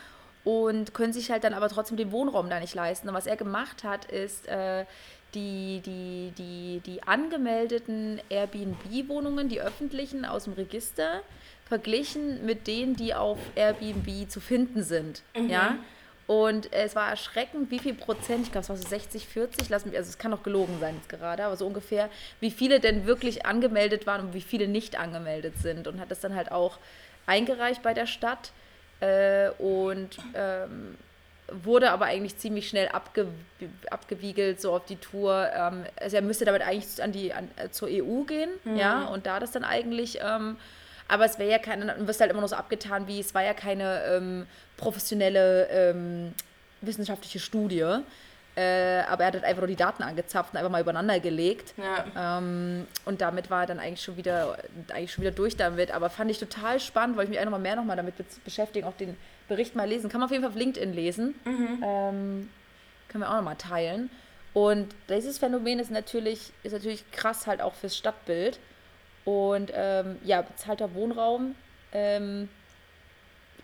[0.43, 3.07] und können sich halt dann aber trotzdem den Wohnraum da nicht leisten.
[3.07, 4.85] Und was er gemacht hat, ist äh,
[5.33, 11.21] die, die, die, die angemeldeten Airbnb-Wohnungen, die öffentlichen aus dem Register,
[11.67, 15.21] verglichen mit denen, die auf Airbnb zu finden sind.
[15.35, 15.49] Mhm.
[15.49, 15.77] Ja.
[16.27, 19.85] Und es war erschreckend, wie viel Prozent, ich glaube, es war so 60, 40, lass
[19.85, 22.09] mich, also es kann doch gelogen sein jetzt gerade, aber so ungefähr,
[22.41, 25.87] wie viele denn wirklich angemeldet waren und wie viele nicht angemeldet sind.
[25.87, 26.79] Und hat das dann halt auch
[27.25, 28.51] eingereicht bei der Stadt
[28.99, 30.97] äh, und ähm,
[31.49, 33.27] wurde aber eigentlich ziemlich schnell abge
[33.89, 35.49] abgewiegelt, so auf die Tour.
[35.55, 38.75] Ähm, also er müsste damit eigentlich an die, an, äh, zur EU gehen, mhm.
[38.75, 40.57] ja, und da das dann eigentlich, ähm,
[41.07, 43.43] aber es wäre ja keine, dann wirst halt immer noch so abgetan, wie es war
[43.43, 46.33] ja keine ähm, professionelle ähm,
[46.81, 47.85] wissenschaftliche Studie.
[48.55, 51.75] Äh, aber er hat halt einfach nur die Daten angezapft und einfach mal übereinander gelegt.
[51.77, 52.39] Ja.
[52.39, 54.57] Ähm, und damit war er dann eigentlich schon wieder
[54.91, 55.91] eigentlich schon wieder durch damit.
[55.91, 58.97] Aber fand ich total spannend, weil ich mich einfach mal mehr nochmal damit beschäftigen, auch
[58.97, 59.15] den
[59.47, 60.09] Bericht mal lesen.
[60.09, 61.35] Kann man auf jeden Fall auf LinkedIn lesen.
[61.45, 61.83] Mhm.
[61.85, 62.49] Ähm,
[63.09, 64.09] können wir auch nochmal teilen.
[64.53, 68.57] Und dieses Phänomen ist natürlich, ist natürlich krass halt auch fürs Stadtbild.
[69.27, 71.53] Und ähm, ja, bezahlter Wohnraum
[71.91, 72.47] ähm,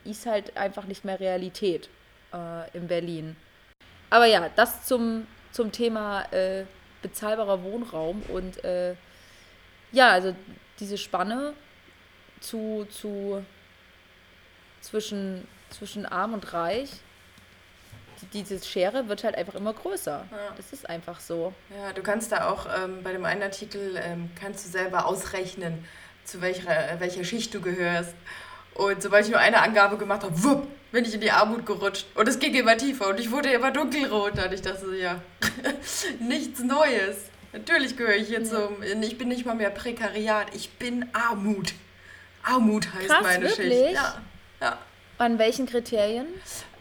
[0.03, 1.87] ist halt einfach nicht mehr Realität
[2.33, 3.37] äh, in Berlin.
[4.09, 6.65] Aber ja, das zum, zum Thema äh,
[7.01, 8.95] bezahlbarer Wohnraum und äh,
[9.93, 10.35] ja, also
[10.81, 11.53] diese Spanne
[12.41, 13.45] zu, zu
[14.81, 16.89] zwischen, zwischen arm und reich,
[18.33, 20.25] diese Schere wird halt einfach immer größer.
[20.29, 20.37] Ja.
[20.55, 21.53] Das ist einfach so.
[21.69, 25.85] Ja, du kannst da auch ähm, bei dem einen Artikel, ähm, kannst du selber ausrechnen,
[26.23, 28.15] zu welcher, welcher Schicht du gehörst.
[28.75, 32.05] Und sobald ich nur eine Angabe gemacht habe, wupp, bin ich in die Armut gerutscht.
[32.15, 34.43] Und es ging immer tiefer und ich wurde immer dunkelrot.
[34.43, 35.21] Und ich dachte so, ja,
[36.19, 37.17] nichts Neues.
[37.51, 38.81] Natürlich gehöre ich hier zum.
[39.01, 41.73] Ich bin nicht mal mehr Prekariat, ich bin Armut.
[42.41, 43.79] Armut heißt Krass, meine wirklich?
[43.79, 43.93] Schicht.
[43.93, 44.21] Ja,
[44.59, 44.77] ja.
[45.19, 46.25] An welchen Kriterien?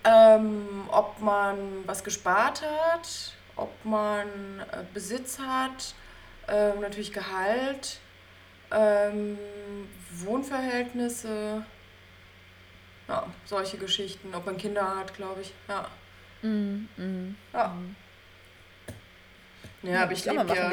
[0.04, 4.26] Ähm, ob man was gespart hat, ob man
[4.58, 5.94] äh, Besitz hat,
[6.48, 8.00] ähm, natürlich Gehalt,
[8.72, 9.38] ähm,
[10.10, 11.64] Wohnverhältnisse.
[13.08, 14.34] Ja, solche Geschichten.
[14.34, 15.52] Ob man Kinder hat, glaube ich.
[15.68, 15.88] Ja.
[16.42, 17.68] Mm, mm, ja.
[17.68, 17.96] Mm.
[19.82, 20.70] Ja, aber ich lebe ja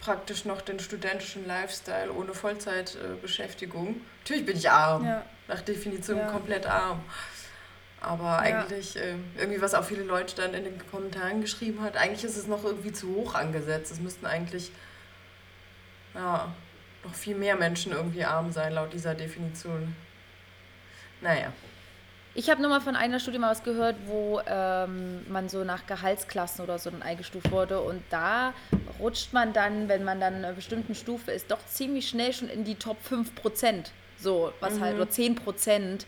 [0.00, 4.00] praktisch noch den studentischen Lifestyle ohne Vollzeitbeschäftigung.
[4.20, 5.04] Natürlich bin ich arm.
[5.06, 5.24] Ja.
[5.48, 7.02] Nach Definition komplett arm.
[8.04, 12.24] Aber eigentlich, äh, irgendwie, was auch viele Leute dann in den Kommentaren geschrieben hat, eigentlich
[12.24, 13.92] ist es noch irgendwie zu hoch angesetzt.
[13.92, 14.70] Es müssten eigentlich,
[16.14, 16.52] ja,
[17.04, 19.94] noch viel mehr Menschen irgendwie arm sein, laut dieser Definition.
[21.20, 21.52] Naja.
[22.36, 25.86] Ich habe nur mal von einer Studie mal was gehört, wo ähm, man so nach
[25.86, 27.80] Gehaltsklassen oder so dann eingestuft wurde.
[27.80, 28.54] Und da
[28.98, 32.48] rutscht man dann, wenn man dann in einer bestimmten Stufe ist, doch ziemlich schnell schon
[32.48, 33.92] in die Top 5 Prozent.
[34.18, 34.80] So, was mhm.
[34.80, 36.06] halt, oder 10 Prozent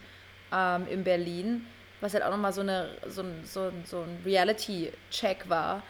[0.52, 1.66] ähm, in Berlin.
[2.00, 5.82] Was halt auch nochmal so, eine, so, so, so ein Reality-Check war,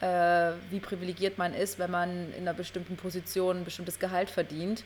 [0.00, 4.84] äh, wie privilegiert man ist, wenn man in einer bestimmten Position ein bestimmtes Gehalt verdient,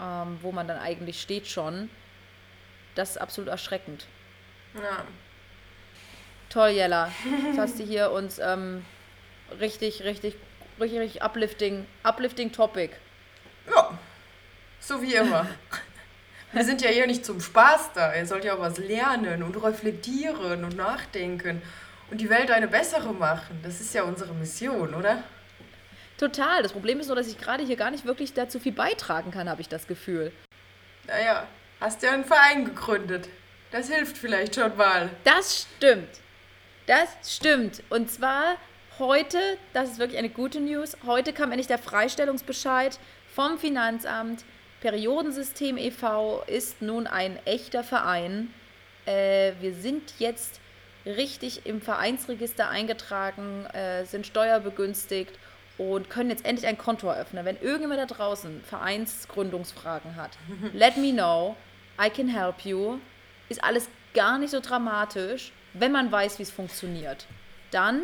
[0.00, 1.90] ähm, wo man dann eigentlich steht schon
[2.94, 4.06] das ist absolut erschreckend.
[4.74, 5.04] Ja.
[6.48, 7.10] Toll, Jella.
[7.46, 8.84] Jetzt hast du hier uns ähm,
[9.60, 10.36] richtig, richtig,
[10.80, 12.90] richtig, richtig uplifting, uplifting Topic.
[13.68, 13.98] Ja,
[14.78, 15.46] so wie immer.
[16.54, 18.14] Wir sind ja hier nicht zum Spaß da.
[18.14, 21.60] Ihr sollt ja auch was lernen und reflektieren und nachdenken
[22.10, 23.60] und die Welt eine bessere machen.
[23.62, 25.22] Das ist ja unsere Mission, oder?
[26.16, 26.62] Total.
[26.62, 29.48] Das Problem ist nur, dass ich gerade hier gar nicht wirklich dazu viel beitragen kann,
[29.48, 30.32] habe ich das Gefühl.
[31.06, 31.46] Naja,
[31.84, 33.28] Hast ja einen Verein gegründet.
[33.70, 35.10] Das hilft vielleicht schon mal.
[35.24, 36.08] Das stimmt.
[36.86, 37.82] Das stimmt.
[37.90, 38.56] Und zwar
[38.98, 39.38] heute,
[39.74, 42.98] das ist wirklich eine gute News, heute kam endlich der Freistellungsbescheid
[43.34, 44.44] vom Finanzamt.
[44.84, 46.42] Periodensystem e.V.
[46.46, 48.52] ist nun ein echter Verein.
[49.06, 50.60] Äh, wir sind jetzt
[51.06, 55.38] richtig im Vereinsregister eingetragen, äh, sind steuerbegünstigt
[55.78, 57.46] und können jetzt endlich ein Konto eröffnen.
[57.46, 60.32] Wenn irgendjemand da draußen Vereinsgründungsfragen hat,
[60.74, 61.56] let me know.
[61.98, 62.98] I can help you,
[63.48, 67.24] ist alles gar nicht so dramatisch, wenn man weiß, wie es funktioniert.
[67.70, 68.02] Dann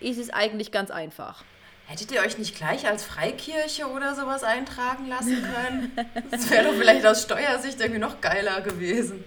[0.00, 1.44] ist es eigentlich ganz einfach.
[1.86, 5.96] Hättet ihr euch nicht gleich als Freikirche oder sowas eintragen lassen können?
[6.30, 9.24] Das wäre doch vielleicht aus Steuersicht irgendwie noch geiler gewesen.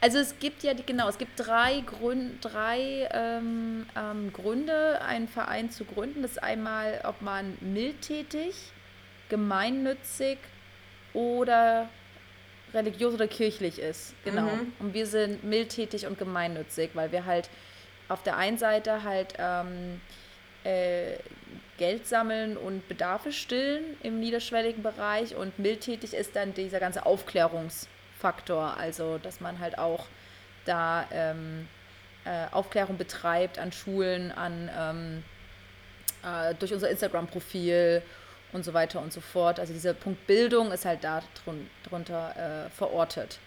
[0.00, 5.70] Also es gibt ja, genau, es gibt drei, Grün, drei ähm, ähm, Gründe, einen Verein
[5.70, 6.22] zu gründen.
[6.22, 8.54] Das ist einmal, ob man mildtätig,
[9.30, 10.38] gemeinnützig
[11.14, 11.88] oder
[12.74, 14.12] religiös oder kirchlich ist.
[14.24, 14.42] Genau.
[14.42, 14.72] Mhm.
[14.80, 17.48] Und wir sind mildtätig und gemeinnützig, weil wir halt
[18.08, 20.00] auf der einen Seite halt ähm,
[20.64, 21.16] äh,
[21.78, 28.76] Geld sammeln und Bedarfe stillen im niederschwelligen Bereich und mildtätig ist dann dieser ganze Aufklärungsfaktor,
[28.76, 30.06] also dass man halt auch
[30.64, 31.68] da ähm,
[32.24, 35.24] äh, Aufklärung betreibt an Schulen, an ähm,
[36.22, 38.02] äh, durch unser Instagram-Profil
[38.52, 39.58] und so weiter und so fort.
[39.58, 43.38] Also dieser Punkt Bildung ist halt da drun drunter äh, verortet.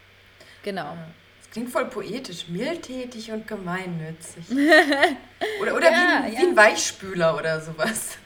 [0.63, 0.91] Genau.
[0.91, 1.27] Das
[1.58, 4.46] klingt voll poetisch, mildtätig und gemeinnützig.
[5.62, 6.50] oder oder ja, wie, wie ja.
[6.50, 8.17] ein Weichspüler oder sowas.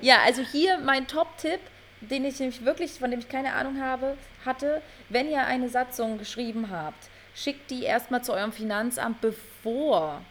[0.00, 1.58] Ja, also hier mein Top-Tipp,
[2.00, 6.16] den ich nämlich wirklich, von dem ich keine Ahnung habe, hatte, wenn ihr eine Satzung
[6.16, 10.22] geschrieben habt, schickt die erstmal zu eurem Finanzamt, bevor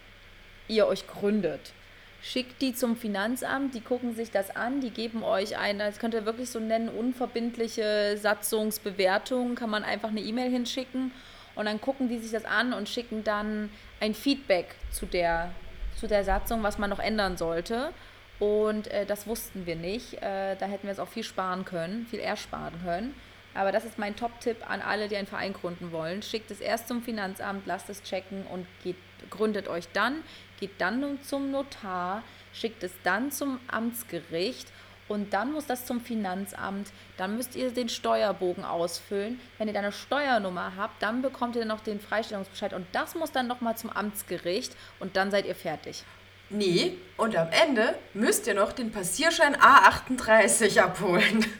[0.69, 1.73] ihr euch gründet.
[2.21, 6.13] Schickt die zum Finanzamt, die gucken sich das an, die geben euch eine, das könnt
[6.13, 11.11] ihr wirklich so nennen, unverbindliche Satzungsbewertung, kann man einfach eine E-Mail hinschicken
[11.55, 15.51] und dann gucken die sich das an und schicken dann ein Feedback zu der,
[15.95, 17.91] zu der Satzung, was man noch ändern sollte.
[18.39, 20.15] Und äh, das wussten wir nicht.
[20.15, 23.15] Äh, da hätten wir es auch viel sparen können, viel eher sparen können.
[23.53, 26.21] Aber das ist mein Top-Tipp an alle, die einen Verein gründen wollen.
[26.21, 28.97] Schickt es erst zum Finanzamt, lasst es checken und geht,
[29.29, 30.23] gründet euch dann,
[30.59, 32.21] geht dann zum Notar,
[32.53, 34.67] schickt es dann zum Amtsgericht
[35.07, 36.91] und dann muss das zum Finanzamt.
[37.17, 39.39] Dann müsst ihr den Steuerbogen ausfüllen.
[39.57, 43.31] Wenn ihr dann eine Steuernummer habt, dann bekommt ihr noch den Freistellungsbescheid und das muss
[43.31, 46.03] dann nochmal zum Amtsgericht und dann seid ihr fertig.
[46.49, 51.45] Nee, und am Ende müsst ihr noch den Passierschein A38 abholen.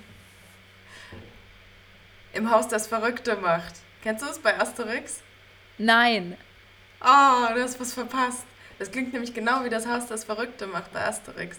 [2.34, 3.76] Im Haus, das Verrückte macht.
[4.04, 5.22] Kennst du es bei Asterix?
[5.78, 6.38] Nein.
[7.02, 8.46] Oh, du hast was verpasst.
[8.78, 11.58] Das klingt nämlich genau wie das Haus, das Verrückte macht bei Asterix.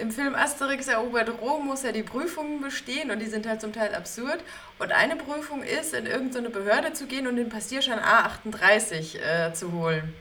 [0.00, 3.74] Im Film Asterix erobert Rom muss er die Prüfungen bestehen und die sind halt zum
[3.74, 4.42] Teil absurd.
[4.78, 9.72] Und eine Prüfung ist, in irgendeine Behörde zu gehen und den Passierschein A38 äh, zu
[9.72, 10.14] holen.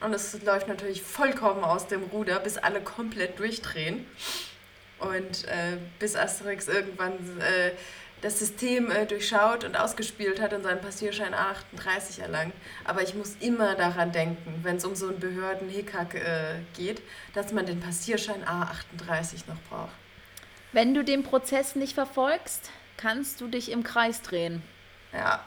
[0.00, 4.06] Und es läuft natürlich vollkommen aus dem Ruder, bis alle komplett durchdrehen.
[4.98, 7.70] Und äh, bis Asterix irgendwann äh,
[8.24, 12.54] das System äh, durchschaut und ausgespielt hat und seinen Passierschein A38 erlangt.
[12.84, 17.02] Aber ich muss immer daran denken, wenn es um so einen Behörden-Hickhack äh, geht,
[17.34, 19.92] dass man den Passierschein A38 noch braucht.
[20.72, 24.62] Wenn du den Prozess nicht verfolgst, kannst du dich im Kreis drehen.
[25.12, 25.44] Ja.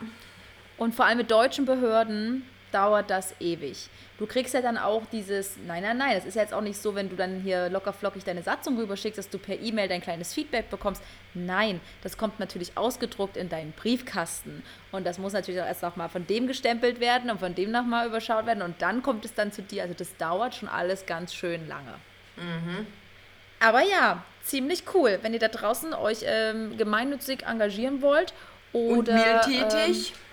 [0.78, 3.90] Und vor allem mit deutschen Behörden dauert das ewig.
[4.18, 6.82] Du kriegst ja dann auch dieses, nein, nein, nein, das ist ja jetzt auch nicht
[6.82, 10.02] so, wenn du dann hier locker flockig deine Satzung rüberschickst, dass du per E-Mail dein
[10.02, 11.04] kleines Feedback bekommst.
[11.36, 14.64] Nein, das kommt natürlich ausgedruckt in deinen Briefkasten.
[14.92, 18.08] Und das muss natürlich auch erst nochmal von dem gestempelt werden und von dem nochmal
[18.08, 19.84] überschaut werden und dann kommt es dann zu dir.
[19.84, 21.94] Also das dauert schon alles ganz schön lange.
[22.38, 22.88] Mhm.
[23.60, 28.34] Aber ja, ziemlich cool, wenn ihr da draußen euch ähm, gemeinnützig engagieren wollt
[28.74, 28.98] oder.
[28.98, 30.10] Und mildtätig.
[30.10, 30.27] Ähm,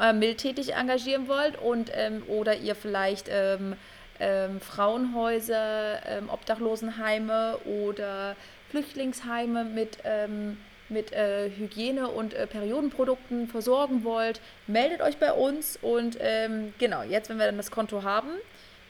[0.00, 3.76] äh, mildtätig engagieren wollt und ähm, oder ihr vielleicht ähm,
[4.20, 8.36] ähm, Frauenhäuser, ähm, Obdachlosenheime oder
[8.70, 10.56] Flüchtlingsheime mit, ähm,
[10.88, 17.02] mit äh, Hygiene- und äh, Periodenprodukten versorgen wollt, meldet euch bei uns und ähm, genau,
[17.02, 18.30] jetzt, wenn wir dann das Konto haben,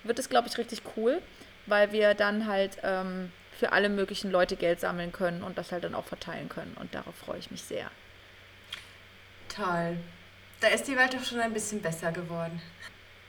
[0.04, 1.20] wird es, glaube ich, richtig cool,
[1.66, 2.78] weil wir dann halt
[3.58, 6.94] für alle möglichen Leute Geld sammeln können und das halt dann auch verteilen können und
[6.94, 7.90] darauf freue ich mich sehr.
[9.48, 9.96] Toll.
[10.64, 12.58] Da ist die Welt doch schon ein bisschen besser geworden.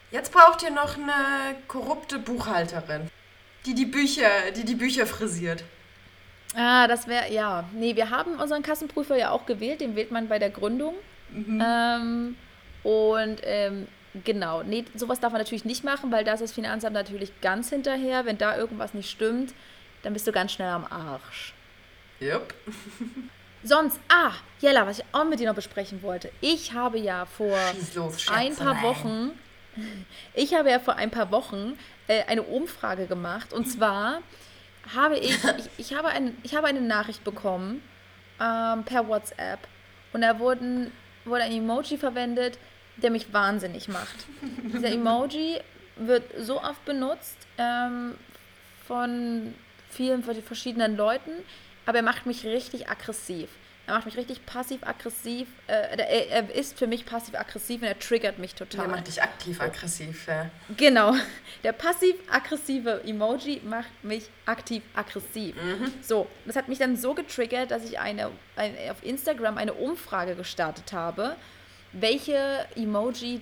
[0.10, 3.10] Jetzt braucht ihr noch eine korrupte Buchhalterin,
[3.66, 5.66] die die Bücher, die die Bücher frisiert.
[6.56, 7.66] Ah, das wäre, ja.
[7.74, 10.96] Nee, wir haben unseren Kassenprüfer ja auch gewählt, den wählt man bei der Gründung.
[11.30, 11.62] Mhm.
[11.62, 12.36] Ähm,
[12.84, 13.90] und ähm,
[14.24, 17.70] genau, nee, sowas darf man natürlich nicht machen, weil da ist das Finanzamt natürlich ganz
[17.70, 18.24] hinterher.
[18.24, 19.54] Wenn da irgendwas nicht stimmt,
[20.04, 21.54] dann bist du ganz schnell am Arsch.
[22.22, 22.54] Yep.
[23.66, 26.32] Sonst, ah, Jella, was ich auch mit dir noch besprechen wollte.
[26.40, 27.58] Ich habe ja vor
[27.96, 29.32] los, ein paar Wochen,
[30.36, 31.76] ich habe ja vor ein paar Wochen
[32.08, 33.54] äh, eine Umfrage gemacht.
[33.54, 34.22] Und zwar
[34.94, 37.82] habe ich, ich, ich, habe, ein, ich habe eine Nachricht bekommen
[38.40, 39.60] ähm, per WhatsApp.
[40.14, 40.92] Und da wurden,
[41.26, 42.60] wurde ein Emoji verwendet,
[42.98, 44.28] der mich wahnsinnig macht.
[44.74, 45.60] Dieser Emoji
[45.96, 48.14] wird so oft benutzt ähm,
[48.86, 49.56] von
[49.90, 51.32] vielen verschiedenen Leuten
[51.86, 53.50] aber er macht mich richtig aggressiv.
[53.88, 55.48] Er macht mich richtig passiv-aggressiv.
[55.68, 58.86] Äh, er, er, ist für mich passiv-aggressiv und er triggert mich total.
[58.86, 60.50] Er macht dich aktiv-aggressiv, ja.
[60.76, 61.14] Genau.
[61.64, 65.56] Der passiv-aggressive Emoji macht mich aktiv-aggressiv.
[65.56, 65.94] Mhm.
[66.02, 70.36] So, das hat mich dann so getriggert, dass ich eine, eine, auf Instagram eine Umfrage
[70.36, 71.36] gestartet habe,
[71.92, 73.42] welche Emoji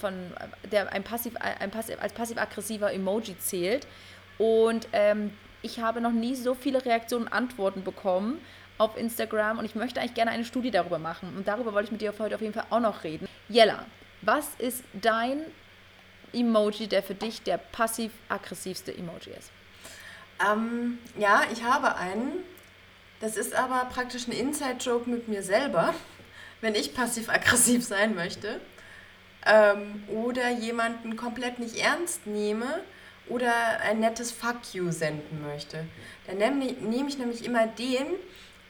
[0.00, 0.32] von
[0.72, 3.86] der ein passiv, ein passiv, als passiv-aggressiver Emoji zählt.
[4.38, 5.30] Und ähm,
[5.62, 8.40] ich habe noch nie so viele Reaktionen und Antworten bekommen
[8.78, 11.34] auf Instagram und ich möchte eigentlich gerne eine Studie darüber machen.
[11.36, 13.28] Und darüber wollte ich mit dir heute auf jeden Fall auch noch reden.
[13.48, 13.86] Jella,
[14.22, 15.44] was ist dein
[16.32, 19.50] Emoji, der für dich der passiv-aggressivste Emoji ist?
[20.44, 22.44] Ähm, ja, ich habe einen.
[23.20, 25.94] Das ist aber praktisch ein Inside-Joke mit mir selber,
[26.60, 28.60] wenn ich passiv-aggressiv sein möchte.
[29.46, 32.80] Ähm, oder jemanden komplett nicht ernst nehme
[33.32, 35.84] oder ein nettes Fuck you senden möchte.
[36.26, 38.06] Dann nehme ich nämlich immer den,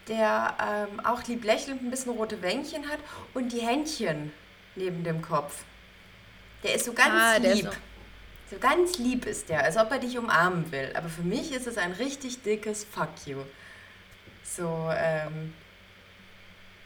[0.09, 2.99] der ähm, auch lieb lächelnd ein bisschen rote Wänkchen hat
[3.35, 4.33] und die Händchen
[4.75, 5.65] neben dem Kopf.
[6.63, 7.65] Der ist so ganz ah, lieb.
[7.65, 8.55] So.
[8.55, 10.91] so ganz lieb ist der, als ob er dich umarmen will.
[10.95, 13.39] Aber für mich ist es ein richtig dickes Fuck you.
[14.45, 15.53] So, ähm,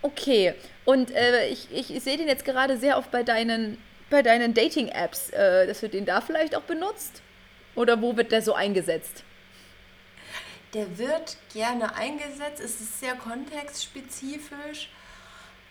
[0.02, 0.54] Okay,
[0.84, 3.76] und äh, ich, ich, ich sehe den jetzt gerade sehr oft bei deinen,
[4.08, 7.22] bei deinen Dating-Apps, äh, dass du den da vielleicht auch benutzt?
[7.76, 9.22] Oder wo wird der so eingesetzt?
[10.74, 14.90] Der wird gerne eingesetzt, es ist sehr kontextspezifisch,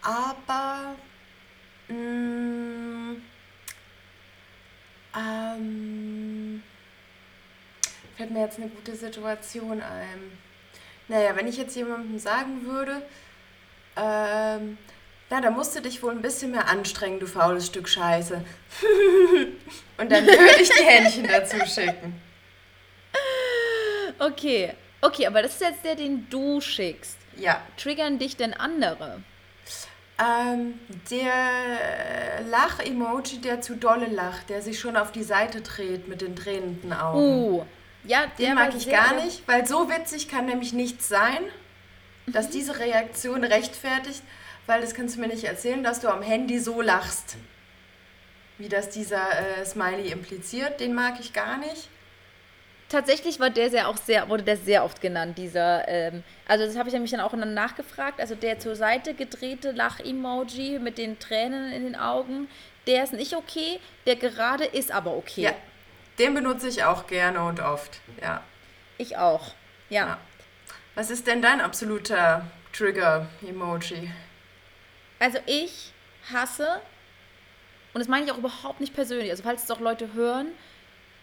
[0.01, 0.95] aber
[1.89, 3.21] mh, mm,
[5.17, 6.63] ähm,
[8.15, 10.37] fällt mir jetzt eine gute Situation ein.
[11.07, 13.01] Naja, wenn ich jetzt jemandem sagen würde,
[13.95, 14.77] ähm,
[15.29, 18.43] na, da musst du dich wohl ein bisschen mehr anstrengen, du faules Stück Scheiße.
[19.97, 22.21] Und dann würde ich die Händchen dazu schicken.
[24.19, 27.17] Okay, okay, aber das ist jetzt der, den du schickst.
[27.37, 27.61] Ja.
[27.77, 29.21] Triggern dich denn andere?
[30.17, 30.79] Ähm,
[31.11, 36.35] der Lach-Emoji, der zu dolle lacht, der sich schon auf die Seite dreht mit den
[36.35, 37.19] tränenden Augen.
[37.19, 37.65] Uh,
[38.05, 41.39] ja, den mag ich gar nicht, weil so witzig kann nämlich nichts sein,
[42.27, 44.21] dass diese Reaktion rechtfertigt,
[44.67, 47.37] weil das kannst du mir nicht erzählen, dass du am Handy so lachst,
[48.57, 50.79] wie das dieser äh, Smiley impliziert.
[50.79, 51.89] Den mag ich gar nicht.
[52.87, 56.77] Tatsächlich war der sehr auch sehr, wurde der sehr oft genannt, dieser, ähm, also das
[56.77, 61.17] habe ich nämlich dann auch dann nachgefragt, also der zur Seite gedrehte Lach-Emoji mit den
[61.17, 62.47] Tränen in den Augen,
[62.85, 65.41] der ist nicht okay, der gerade ist aber okay.
[65.41, 65.53] Ja,
[66.19, 68.43] den benutze ich auch gerne und oft, ja.
[68.99, 69.55] Ich auch,
[69.89, 70.05] ja.
[70.05, 70.17] ja.
[70.93, 74.11] Was ist denn dein absoluter Trigger-Emoji?
[75.19, 75.93] Also ich
[76.31, 76.81] hasse,
[77.93, 80.47] und das meine ich auch überhaupt nicht persönlich, also falls es auch Leute hören,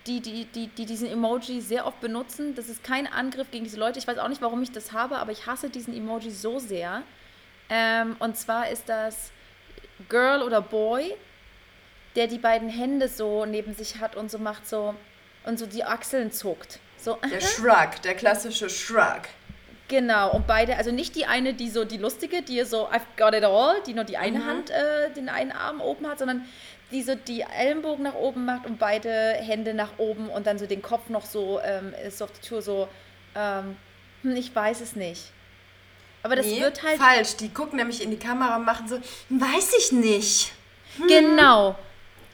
[0.07, 2.55] die, die, die, die diesen Emoji sehr oft benutzen.
[2.55, 3.99] Das ist kein Angriff gegen diese Leute.
[3.99, 7.03] Ich weiß auch nicht, warum ich das habe, aber ich hasse diesen Emoji so sehr.
[7.70, 9.30] Ähm, und zwar ist das
[10.09, 11.14] Girl oder Boy,
[12.16, 14.95] der die beiden Hände so neben sich hat und so macht so
[15.45, 16.80] und so die Achseln zuckt.
[16.97, 17.18] So.
[17.30, 19.22] Der Shrug, der klassische Shrug.
[19.93, 23.34] Genau, und beide, also nicht die eine, die so die lustige, die so I've got
[23.34, 24.47] it all, die nur die eine mhm.
[24.47, 26.47] Hand, äh, den einen Arm oben hat, sondern
[26.93, 30.64] die so die Ellenbogen nach oben macht und beide Hände nach oben und dann so
[30.64, 32.88] den Kopf noch so ähm, ist auf die Tour so,
[33.34, 33.76] ähm,
[34.22, 35.24] hm, ich weiß es nicht.
[36.22, 36.99] Aber das nee, wird halt.
[36.99, 38.97] Falsch, die gucken nämlich in die Kamera und machen so,
[39.28, 40.53] weiß ich nicht.
[40.97, 41.07] Hm.
[41.07, 41.76] Genau.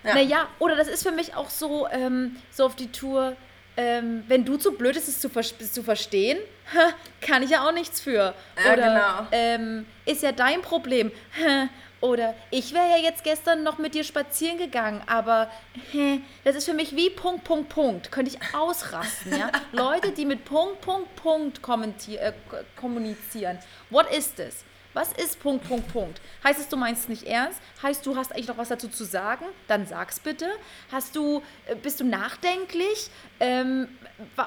[0.05, 0.15] Ja.
[0.15, 3.35] Naja, oder das ist für mich auch so, ähm, so auf die Tour,
[3.79, 6.39] ähm, wenn du zu blöd bist, es zu, ver zu verstehen,
[7.21, 8.35] kann ich ja auch nichts für.
[8.65, 9.29] Ja, oder genau.
[9.31, 11.13] ähm, ist ja dein Problem.
[12.01, 15.51] Oder ich wäre ja jetzt gestern noch mit dir spazieren gegangen, aber
[15.91, 18.13] hä, das ist für mich wie Punkt, Punkt, Punkt.
[18.13, 19.51] Könnte ich ausrasten, ja?
[19.73, 21.61] Leute, die mit Punkt, Punkt, Punkt
[22.09, 22.33] äh,
[22.77, 23.59] kommunizieren.
[23.91, 24.65] What is this?
[24.95, 26.21] Was ist Punkt, Punkt, Punkt?
[26.43, 27.61] Heißt es, du meinst es nicht ernst?
[27.83, 29.45] Heißt, du hast eigentlich noch was dazu zu sagen?
[29.67, 30.47] Dann sag's bitte.
[30.91, 33.11] Hast du, äh, bist du nachdenklich?
[33.39, 33.89] Ähm,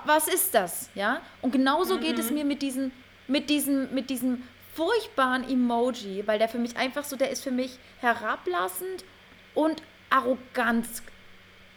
[0.05, 0.89] was ist das?
[0.95, 1.21] Ja?
[1.41, 2.01] Und genauso mhm.
[2.01, 2.37] geht es mhm.
[2.37, 2.91] mir mit diesen,
[3.27, 7.51] mit diesem, mit diesem furchtbaren Emoji, weil der für mich einfach so, der ist für
[7.51, 9.05] mich herablassend
[9.53, 10.87] und arrogant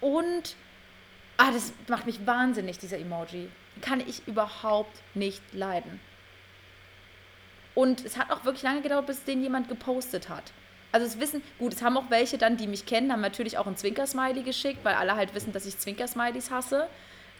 [0.00, 0.56] und
[1.36, 3.48] ah, das macht mich wahnsinnig, dieser Emoji.
[3.80, 6.00] Kann ich überhaupt nicht leiden.
[7.74, 10.44] Und es hat auch wirklich lange gedauert, bis den jemand gepostet hat.
[10.92, 13.66] Also es wissen, gut, es haben auch welche dann, die mich kennen, haben natürlich auch
[13.66, 16.86] ein Zwinkersmiley geschickt, weil alle halt wissen, dass ich Zwinkersmileys hasse.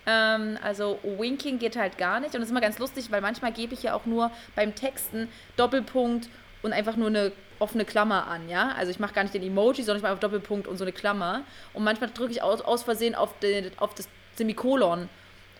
[0.07, 2.35] Ähm, also Winking geht halt gar nicht.
[2.35, 5.29] Und das ist immer ganz lustig, weil manchmal gebe ich ja auch nur beim Texten
[5.57, 6.29] Doppelpunkt
[6.63, 8.73] und einfach nur eine offene Klammer an, ja.
[8.77, 10.93] Also ich mache gar nicht den Emoji, sondern ich mache auf Doppelpunkt und so eine
[10.93, 11.43] Klammer.
[11.73, 15.09] Und manchmal drücke ich aus, aus Versehen auf, den, auf das Semikolon.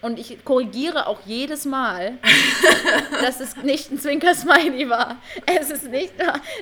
[0.05, 2.19] Und ich korrigiere auch jedes Mal,
[3.23, 5.17] dass es nicht ein Zwinker-Smiley war.
[5.47, 6.13] Es ist nicht,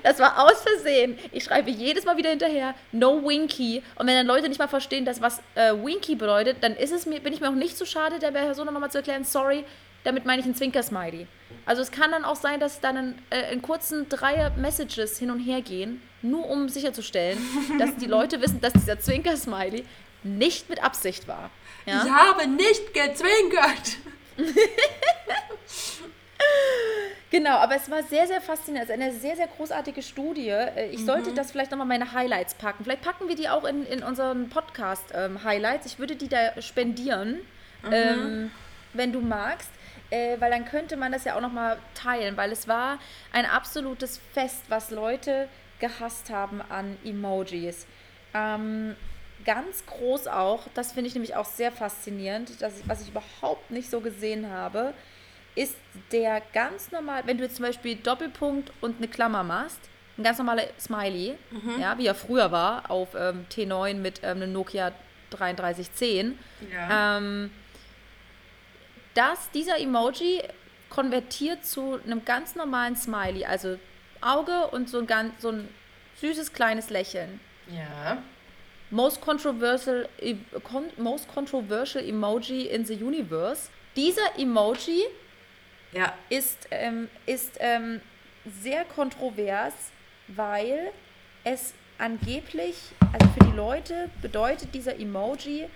[0.05, 1.19] das war aus Versehen.
[1.33, 3.83] Ich schreibe jedes Mal wieder hinterher, no Winky.
[3.97, 7.05] Und wenn dann Leute nicht mal verstehen, dass was äh, Winky bedeutet, dann ist es
[7.05, 9.65] mir, bin ich mir auch nicht so schade, der Person nochmal zu erklären, sorry,
[10.05, 11.27] damit meine ich ein Zwinker-Smiley.
[11.67, 15.33] Also es kann dann auch sein, dass dann in, äh, in kurzen drei Messages hin
[15.33, 17.39] und her gehen, nur um sicherzustellen,
[17.81, 19.85] dass die Leute wissen, dass dieser Zwinker-Smiley
[20.23, 21.51] nicht mit Absicht war.
[21.87, 22.05] Ja?
[22.05, 23.97] Ich habe nicht gezwinkert.
[27.33, 28.91] Genau, aber es war sehr, sehr faszinierend.
[28.91, 30.51] Es ist eine sehr, sehr großartige Studie.
[30.51, 31.07] Äh, ich mhm.
[31.07, 32.85] sollte das vielleicht nochmal meine Highlights packen.
[32.85, 35.87] Vielleicht packen wir die auch in, in unseren Podcast-Highlights.
[35.87, 37.41] Ähm, ich würde die da spendieren,
[37.83, 37.91] mhm.
[37.91, 38.51] ähm,
[38.93, 39.71] wenn du magst.
[40.11, 42.99] Äh, weil dann könnte man das ja auch nochmal teilen, weil es war
[43.33, 47.87] ein absolutes Fest, was Leute gehasst haben an Emojis.
[48.35, 48.95] Ähm,
[49.45, 53.91] ganz groß auch, das finde ich nämlich auch sehr faszinierend, das, was ich überhaupt nicht
[53.91, 54.95] so gesehen habe,
[55.55, 55.77] ist
[56.11, 59.81] der ganz normal, wenn du jetzt zum Beispiel Doppelpunkt und eine Klammer machst,
[60.19, 61.81] ein ganz normaler Smiley, mhm.
[61.81, 64.93] ja, wie er früher war, auf ähm, T9 mit ähm, einem Nokia
[65.31, 66.39] 3310,
[66.71, 67.17] ja.
[67.19, 67.51] ähm,
[69.15, 70.43] dass dieser Emoji
[70.91, 73.47] konvertiert zu einem ganz normalen Smiley.
[73.47, 73.79] Also
[74.21, 75.69] Auge und so ein, ganz, so ein
[76.21, 77.41] süßes kleines Lächeln.
[77.69, 78.23] Ja.
[78.93, 80.37] Most controversial, e-
[80.99, 83.71] most controversial Emoji in the universe.
[83.97, 85.03] Dieser Emoji
[85.93, 86.13] Ja.
[86.29, 88.03] ist, ähm, ist ähm,
[88.63, 89.73] sehr kontrovers,
[90.29, 90.93] weil
[91.43, 92.77] es angeblich,
[93.15, 95.69] also für die Leute bedeutet dieser Emoji,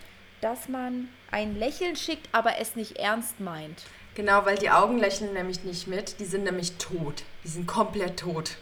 [0.43, 3.85] dass man ein Lächeln schickt, aber es nicht ernst meint.
[4.15, 6.21] Genau, weil die Augen lächeln nämlich nicht mit.
[6.21, 7.23] Die sind nämlich tot.
[7.45, 8.57] Die sind komplett tot.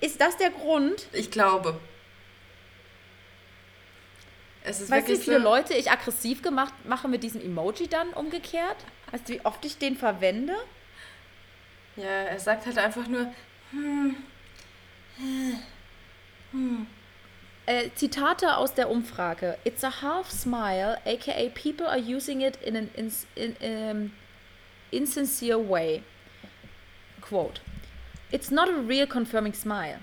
[0.00, 1.06] Ist das der Grund?
[1.12, 1.78] Ich glaube.
[4.62, 7.88] Es ist Weißt du, wie viele so, Leute ich aggressiv gemacht mache mit diesem Emoji
[7.88, 8.76] dann umgekehrt?
[9.10, 10.54] Weißt du, wie oft ich den verwende?
[11.96, 13.32] Ja, er sagt halt einfach nur,
[17.66, 19.56] Äh, Zitate aus der Umfrage.
[19.64, 24.12] It's a half smile, aka people are using it in an ins, in, um,
[24.90, 26.02] insincere way.
[27.20, 27.60] Quote.
[28.32, 30.00] It's not a real confirming smile.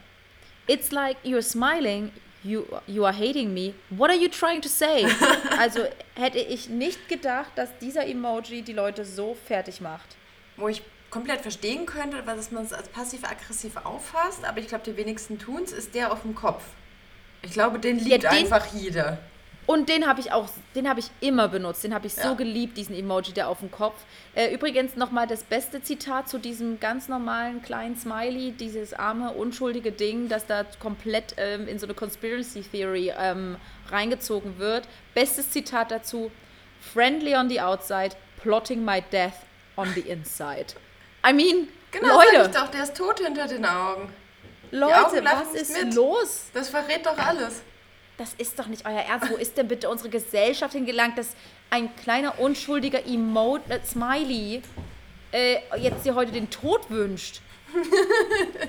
[0.67, 2.11] It's like you're smiling,
[2.43, 3.73] you, you are hating me.
[3.89, 5.05] What are you trying to say?
[5.59, 5.81] also
[6.15, 10.15] hätte ich nicht gedacht, dass dieser Emoji die Leute so fertig macht.
[10.55, 14.97] wo ich komplett verstehen könnte, was man es als passiv-aggressiv auffasst, aber ich glaube, die
[14.97, 16.63] wenigsten tun es, ist der auf dem Kopf.
[17.43, 19.19] Ich glaube, den liebt den- einfach jeder.
[19.67, 21.83] Und den habe ich auch, den habe ich immer benutzt.
[21.83, 22.33] Den habe ich so Ja.
[22.33, 23.95] geliebt, diesen Emoji, der auf dem Kopf.
[24.33, 29.91] Äh, übrigens nochmal das beste Zitat zu diesem ganz normalen kleinen Smiley, dieses arme, unschuldige
[29.91, 33.57] Ding, das da komplett ähm, in so eine Conspiracy Theory ähm,
[33.91, 34.87] reingezogen wird.
[35.13, 36.31] Bestes Zitat dazu:
[36.79, 39.33] Friendly on the outside, plotting my death
[39.75, 40.67] on the inside.
[41.27, 44.13] I mean, Genau, sag Leute, ich doch, der ist tot hinter den Augen.
[44.71, 45.93] Leute, was ist mit.
[45.93, 46.45] los?
[46.53, 47.61] Das verrät doch alles.
[48.17, 49.29] Das ist doch nicht euer Ernst.
[49.29, 51.35] Wo ist denn bitte unsere Gesellschaft hingelangt, dass
[51.69, 54.61] ein kleiner unschuldiger Emote, äh, Smiley,
[55.31, 57.41] äh, jetzt dir heute den Tod wünscht?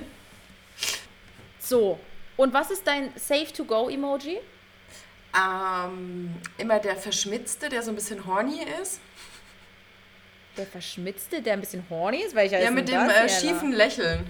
[1.59, 1.99] so.
[2.37, 4.39] Und was ist dein Safe-to-Go-Emoji?
[5.35, 9.01] Ähm, immer der Verschmitzte, der so ein bisschen horny ist.
[10.57, 12.35] Der Verschmitzte, der ein bisschen horny ist?
[12.35, 14.29] Welcher Ja, mit dem äh, schiefen Lächeln.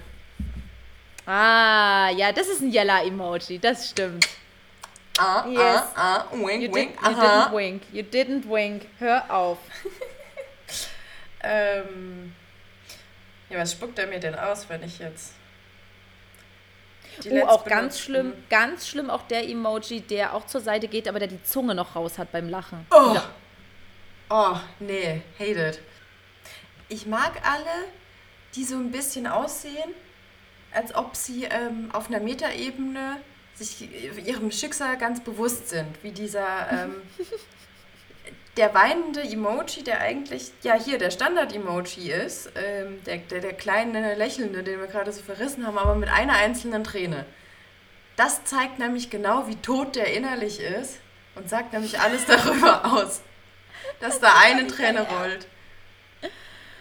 [1.26, 3.58] Ah, ja, das ist ein Yella-Emoji.
[3.58, 4.28] Das stimmt.
[5.22, 5.82] Ah, Yes.
[5.96, 7.44] ah, ah, wink, You, wink, did, you aha.
[7.44, 7.82] didn't wink.
[7.92, 8.86] You didn't wink.
[8.98, 9.58] Hör auf.
[11.42, 12.34] Ähm,
[13.48, 15.32] ja, was spuckt er mir denn aus, wenn ich jetzt...
[17.24, 21.08] die Oh, auch ganz schlimm, ganz schlimm auch der Emoji, der auch zur Seite geht,
[21.08, 22.86] aber der die Zunge noch raus hat beim Lachen.
[22.90, 23.16] Oh.
[24.28, 25.80] oh, nee, hate it.
[26.90, 27.86] Ich mag alle,
[28.54, 29.94] die so ein bisschen aussehen,
[30.72, 33.16] als ob sie ähm, auf einer Metaebene
[33.64, 33.88] sich
[34.26, 36.02] ihrem Schicksal ganz bewusst sind.
[36.02, 37.02] Wie dieser, ähm,
[38.56, 44.14] der weinende Emoji, der eigentlich, ja hier der Standard-Emoji ist, ähm, der, der, der kleine
[44.14, 47.24] Lächelnde, den wir gerade so verrissen haben, aber mit einer einzelnen Träne.
[48.16, 50.98] Das zeigt nämlich genau, wie tot der innerlich ist
[51.36, 53.22] und sagt nämlich alles darüber aus,
[54.00, 55.46] dass da eine Träne rollt.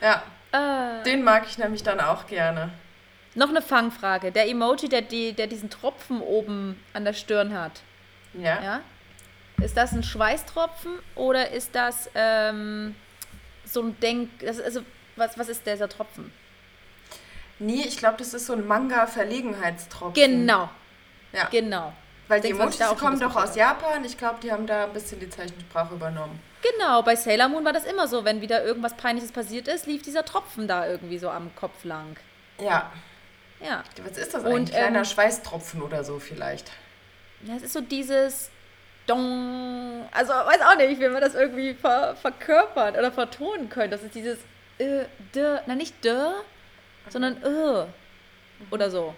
[0.02, 2.72] Ja, Äh, den mag ich nämlich dann auch gerne.
[3.36, 4.32] Noch eine Fangfrage.
[4.32, 7.82] Der Emoji, der, die, der diesen Tropfen oben an der Stirn hat,
[8.34, 8.62] Ja.
[8.62, 8.82] ja?
[9.62, 12.96] Ist das ein Schweißtropfen oder ist das ähm,
[13.66, 14.30] so ein Denk...
[14.40, 14.82] Das, ist also,
[15.18, 16.32] was, was ist dieser Tropfen?
[17.60, 20.14] Nee, ich glaube, das ist so ein Manga-Verlegenheitstropfen.
[20.14, 20.70] Genau,
[21.34, 21.46] Ja.
[21.52, 21.92] genau.
[22.30, 24.06] Weil die Denkst da Emojis schon kommen doch aus Japan.
[24.06, 26.40] Ich glaube, die haben da ein bisschen die Zeichensprache übernommen.
[26.62, 28.24] Genau, bei Sailor Moon war das immer so.
[28.24, 32.16] Wenn wieder irgendwas Peinliches passiert ist, lief dieser Tropfen da irgendwie so am Kopf lang.
[32.62, 32.92] Ja.
[33.62, 33.84] Ja.
[34.04, 34.54] Was ist das Und?
[34.54, 36.72] Ein kleiner ähm, Schweißtropfen oder so vielleicht.
[37.44, 38.50] Ja, es ist so dieses
[39.08, 40.08] Dong.
[40.12, 43.92] Also, weiß auch nicht, wie man das irgendwie ver verkörpern oder vertonen könnte.
[43.92, 44.40] Das ist dieses
[44.78, 45.06] äh,
[45.36, 46.14] d, na nicht d,
[47.10, 47.86] sondern äh.
[48.72, 49.16] Oder so.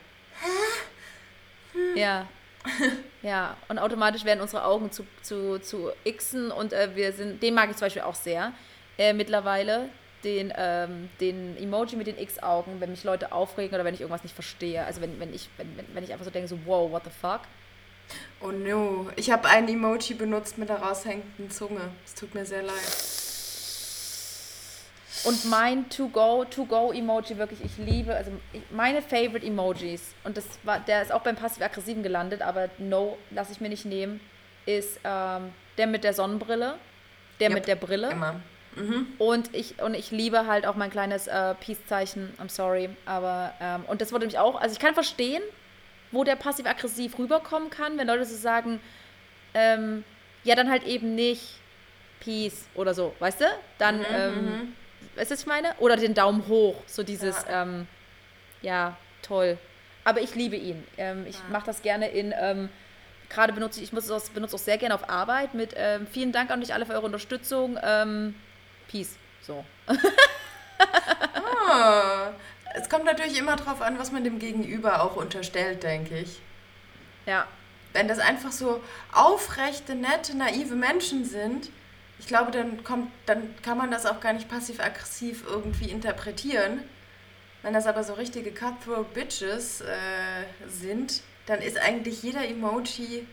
[1.96, 2.28] Ja.
[3.24, 7.54] Ja, und automatisch werden unsere Augen zu, zu, zu Xen und äh, wir sind, den
[7.54, 8.52] mag ich zum Beispiel auch sehr
[8.98, 9.90] äh, mittlerweile,
[10.24, 14.24] den, ähm, den Emoji mit den X-Augen, wenn mich Leute aufregen oder wenn ich irgendwas
[14.24, 14.84] nicht verstehe.
[14.86, 17.10] Also wenn, wenn, ich, wenn, wenn, wenn ich einfach so denke, so wow, what the
[17.10, 17.42] fuck.
[18.42, 19.10] Oh no.
[19.16, 21.82] Ich habe ein Emoji benutzt mit der raushängenden Zunge.
[22.06, 23.22] Es tut mir sehr leid.
[25.24, 28.32] Und mein To-Go, To-Go-Emoji wirklich, ich liebe, also
[28.72, 33.52] meine Favorite Emojis, und das war, der ist auch beim Passiv-Aggressiven gelandet, aber no, lass
[33.52, 34.20] ich mir nicht nehmen,
[34.66, 36.76] ist ähm, der mit der Sonnenbrille,
[37.40, 38.10] der Yep, mit der Brille.
[38.10, 38.42] Immer.
[39.18, 43.84] Und ich, und ich liebe halt auch mein kleines äh, Peace-Zeichen, I'm sorry, aber, ähm,
[43.88, 45.44] und das wurde mich auch, also ich kann verstehen,
[46.12, 48.80] wo der passiv-aggressiv rüberkommen kann, wenn Leute so sagen,
[49.54, 50.04] ähm,
[50.44, 51.60] ja, dann halt eben nicht
[52.20, 53.46] Peace oder so, weißt du?
[53.78, 54.74] Dann, ähm,
[55.16, 55.74] weißt du, was ich meine?
[55.80, 57.88] Oder den Daumen hoch, so dieses, ja, ähm,
[58.62, 59.58] ja toll.
[60.04, 60.84] Aber ich liebe ihn.
[60.98, 61.42] Ähm, ich ja.
[61.52, 62.70] mache das gerne in, ähm,
[63.30, 66.32] gerade benutze ich, ich muss es benutze auch sehr gerne auf Arbeit mit ähm, vielen
[66.32, 67.78] Dank an euch alle für eure Unterstützung.
[68.92, 69.16] Peace.
[69.42, 69.64] So.
[71.70, 72.32] ah,
[72.76, 76.40] es kommt natürlich immer darauf an, was man dem Gegenüber auch unterstellt, denke ich.
[77.26, 77.48] Ja.
[77.94, 78.82] Wenn das einfach so
[79.12, 81.70] aufrechte, nette, naive Menschen sind,
[82.20, 86.84] ich glaube, dann kommt, dann kann man das auch gar nicht passiv-aggressiv irgendwie interpretieren.
[87.64, 89.88] Wenn das aber so richtige Cutthroat Bitches äh,
[90.68, 93.28] sind, dann ist eigentlich jeder Emoji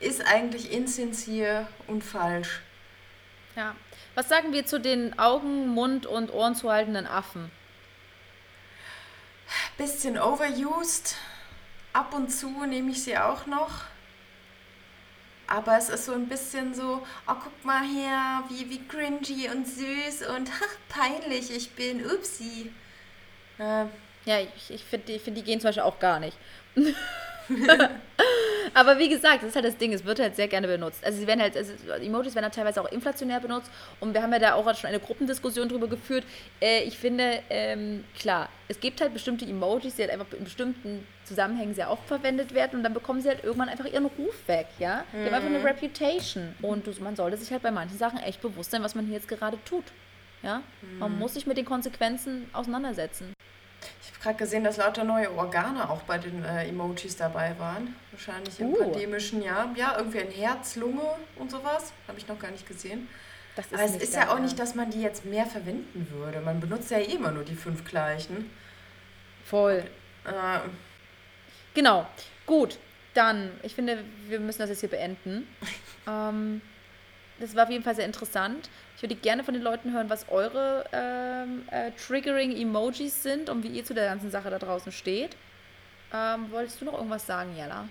[0.00, 2.60] ist eigentlich insincere und falsch.
[3.56, 3.76] Ja.
[4.14, 7.50] Was sagen wir zu den Augen, Mund und Ohren zu haltenden Affen?
[9.76, 11.16] Bisschen overused.
[11.92, 13.84] Ab und zu nehme ich sie auch noch.
[15.46, 19.66] Aber es ist so ein bisschen so, oh, guck mal her, wie, wie cringy und
[19.66, 22.72] süß und ach, peinlich ich bin, upsi.
[23.58, 23.84] Äh,
[24.24, 26.38] ja, ich, ich finde, ich find, die gehen zum Beispiel auch gar nicht.
[28.74, 31.04] Aber wie gesagt, das ist halt das Ding, es wird halt sehr gerne benutzt.
[31.04, 33.70] Also sie werden halt, also Emojis werden halt teilweise auch inflationär benutzt
[34.00, 36.24] und wir haben ja da auch schon eine Gruppendiskussion drüber geführt.
[36.60, 41.06] Äh, ich finde, ähm, klar, es gibt halt bestimmte Emojis, die halt einfach in bestimmten
[41.24, 44.66] Zusammenhängen sehr oft verwendet werden und dann bekommen sie halt irgendwann einfach ihren Ruf weg,
[44.78, 45.04] ja?
[45.12, 45.26] Die mhm.
[45.26, 45.66] haben einfach eine mhm.
[45.66, 49.14] Reputation und man sollte sich halt bei manchen Sachen echt bewusst sein, was man hier
[49.14, 49.84] jetzt gerade tut.
[50.42, 50.62] Ja?
[50.82, 50.98] Mhm.
[50.98, 53.32] Man muss sich mit den Konsequenzen auseinandersetzen.
[54.02, 57.94] Ich habe gerade gesehen, dass lauter neue Organe auch bei den äh, Emojis dabei waren.
[58.12, 58.76] Wahrscheinlich im uh.
[58.76, 59.74] pandemischen Jahr.
[59.74, 61.02] Ja, irgendwie ein Herz, Lunge
[61.36, 61.92] und sowas.
[62.06, 63.08] Habe ich noch gar nicht gesehen.
[63.72, 66.40] Aber es ist ja auch nicht, dass man die jetzt mehr verwenden würde.
[66.40, 68.50] Man benutzt ja eh immer nur die fünf gleichen.
[69.44, 69.84] Voll.
[70.24, 70.58] Äh,
[71.74, 72.06] genau.
[72.46, 72.78] Gut.
[73.14, 75.46] Dann, ich finde, wir müssen das jetzt hier beenden.
[76.08, 76.62] ähm,
[77.38, 78.70] das war auf jeden Fall sehr interessant.
[78.96, 83.68] Ich würde gerne von den Leuten hören, was eure ähm, äh, Triggering-Emojis sind und wie
[83.68, 85.36] ihr zu der ganzen Sache da draußen steht.
[86.14, 87.88] Ähm, wolltest du noch irgendwas sagen, Jella?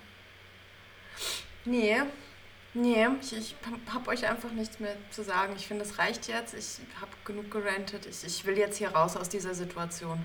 [1.65, 1.97] Nee.
[2.73, 3.55] Nee, ich, ich
[3.93, 5.53] habe euch einfach nichts mehr zu sagen.
[5.57, 6.53] Ich finde, es reicht jetzt.
[6.53, 8.05] Ich habe genug gerantet.
[8.05, 10.23] Ich, ich will jetzt hier raus aus dieser Situation.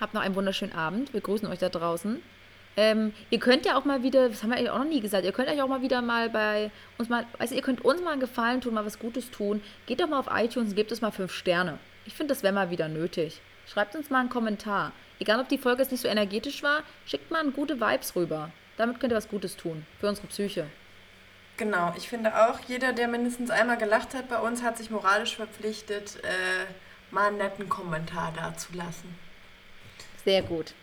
[0.00, 1.12] Habt noch einen wunderschönen Abend.
[1.14, 2.22] Wir grüßen euch da draußen.
[2.76, 5.24] Ähm, ihr könnt ja auch mal wieder, das haben wir eigentlich auch noch nie gesagt,
[5.24, 8.12] ihr könnt euch auch mal wieder mal bei uns mal, also ihr könnt uns mal
[8.12, 9.62] einen Gefallen tun, mal was Gutes tun.
[9.86, 11.80] Geht doch mal auf iTunes und gebt uns mal fünf Sterne.
[12.06, 13.40] Ich finde, das wäre mal wieder nötig.
[13.66, 14.92] Schreibt uns mal einen Kommentar.
[15.18, 18.52] Egal, ob die Folge jetzt nicht so energetisch war, schickt mal gute Vibes rüber.
[18.78, 19.84] Damit könnt ihr was Gutes tun.
[20.00, 20.66] Für unsere Psyche.
[21.58, 25.34] Genau, ich finde auch, jeder, der mindestens einmal gelacht hat bei uns, hat sich moralisch
[25.34, 26.64] verpflichtet, äh,
[27.10, 29.18] mal einen netten Kommentar dazulassen.
[30.24, 30.74] Sehr gut.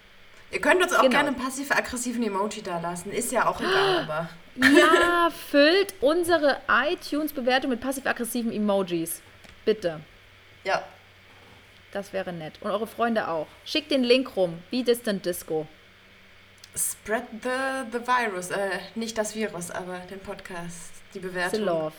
[0.52, 1.12] Ihr könnt uns auch genau.
[1.12, 3.12] gerne einen passiv-aggressiven Emoji da lassen.
[3.12, 4.30] Ist ja auch egal, aber.
[4.56, 9.22] Ja, füllt unsere iTunes-Bewertung mit passiv-aggressiven Emojis.
[9.64, 10.02] Bitte.
[10.66, 10.84] Ja.
[11.92, 12.56] Das wäre nett.
[12.60, 13.48] Und eure Freunde auch.
[13.64, 15.68] Schickt den Link rum, wie Distant Disco.
[16.76, 18.52] Spread the, the virus.
[18.52, 21.60] Äh, nicht das Virus, aber den Podcast, die Bewertung.
[21.60, 21.94] The love.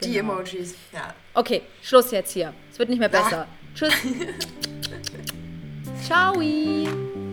[0.00, 0.12] Genau.
[0.12, 1.12] Die Emojis, ja.
[1.34, 2.54] Okay, Schluss jetzt hier.
[2.70, 3.48] Es wird nicht mehr besser.
[3.48, 3.74] Ach.
[3.74, 3.94] Tschüss.
[6.06, 6.34] Ciao.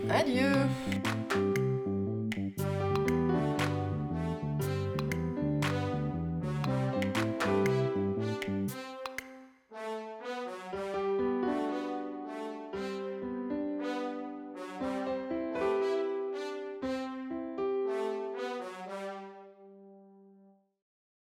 [0.10, 0.66] Adieu.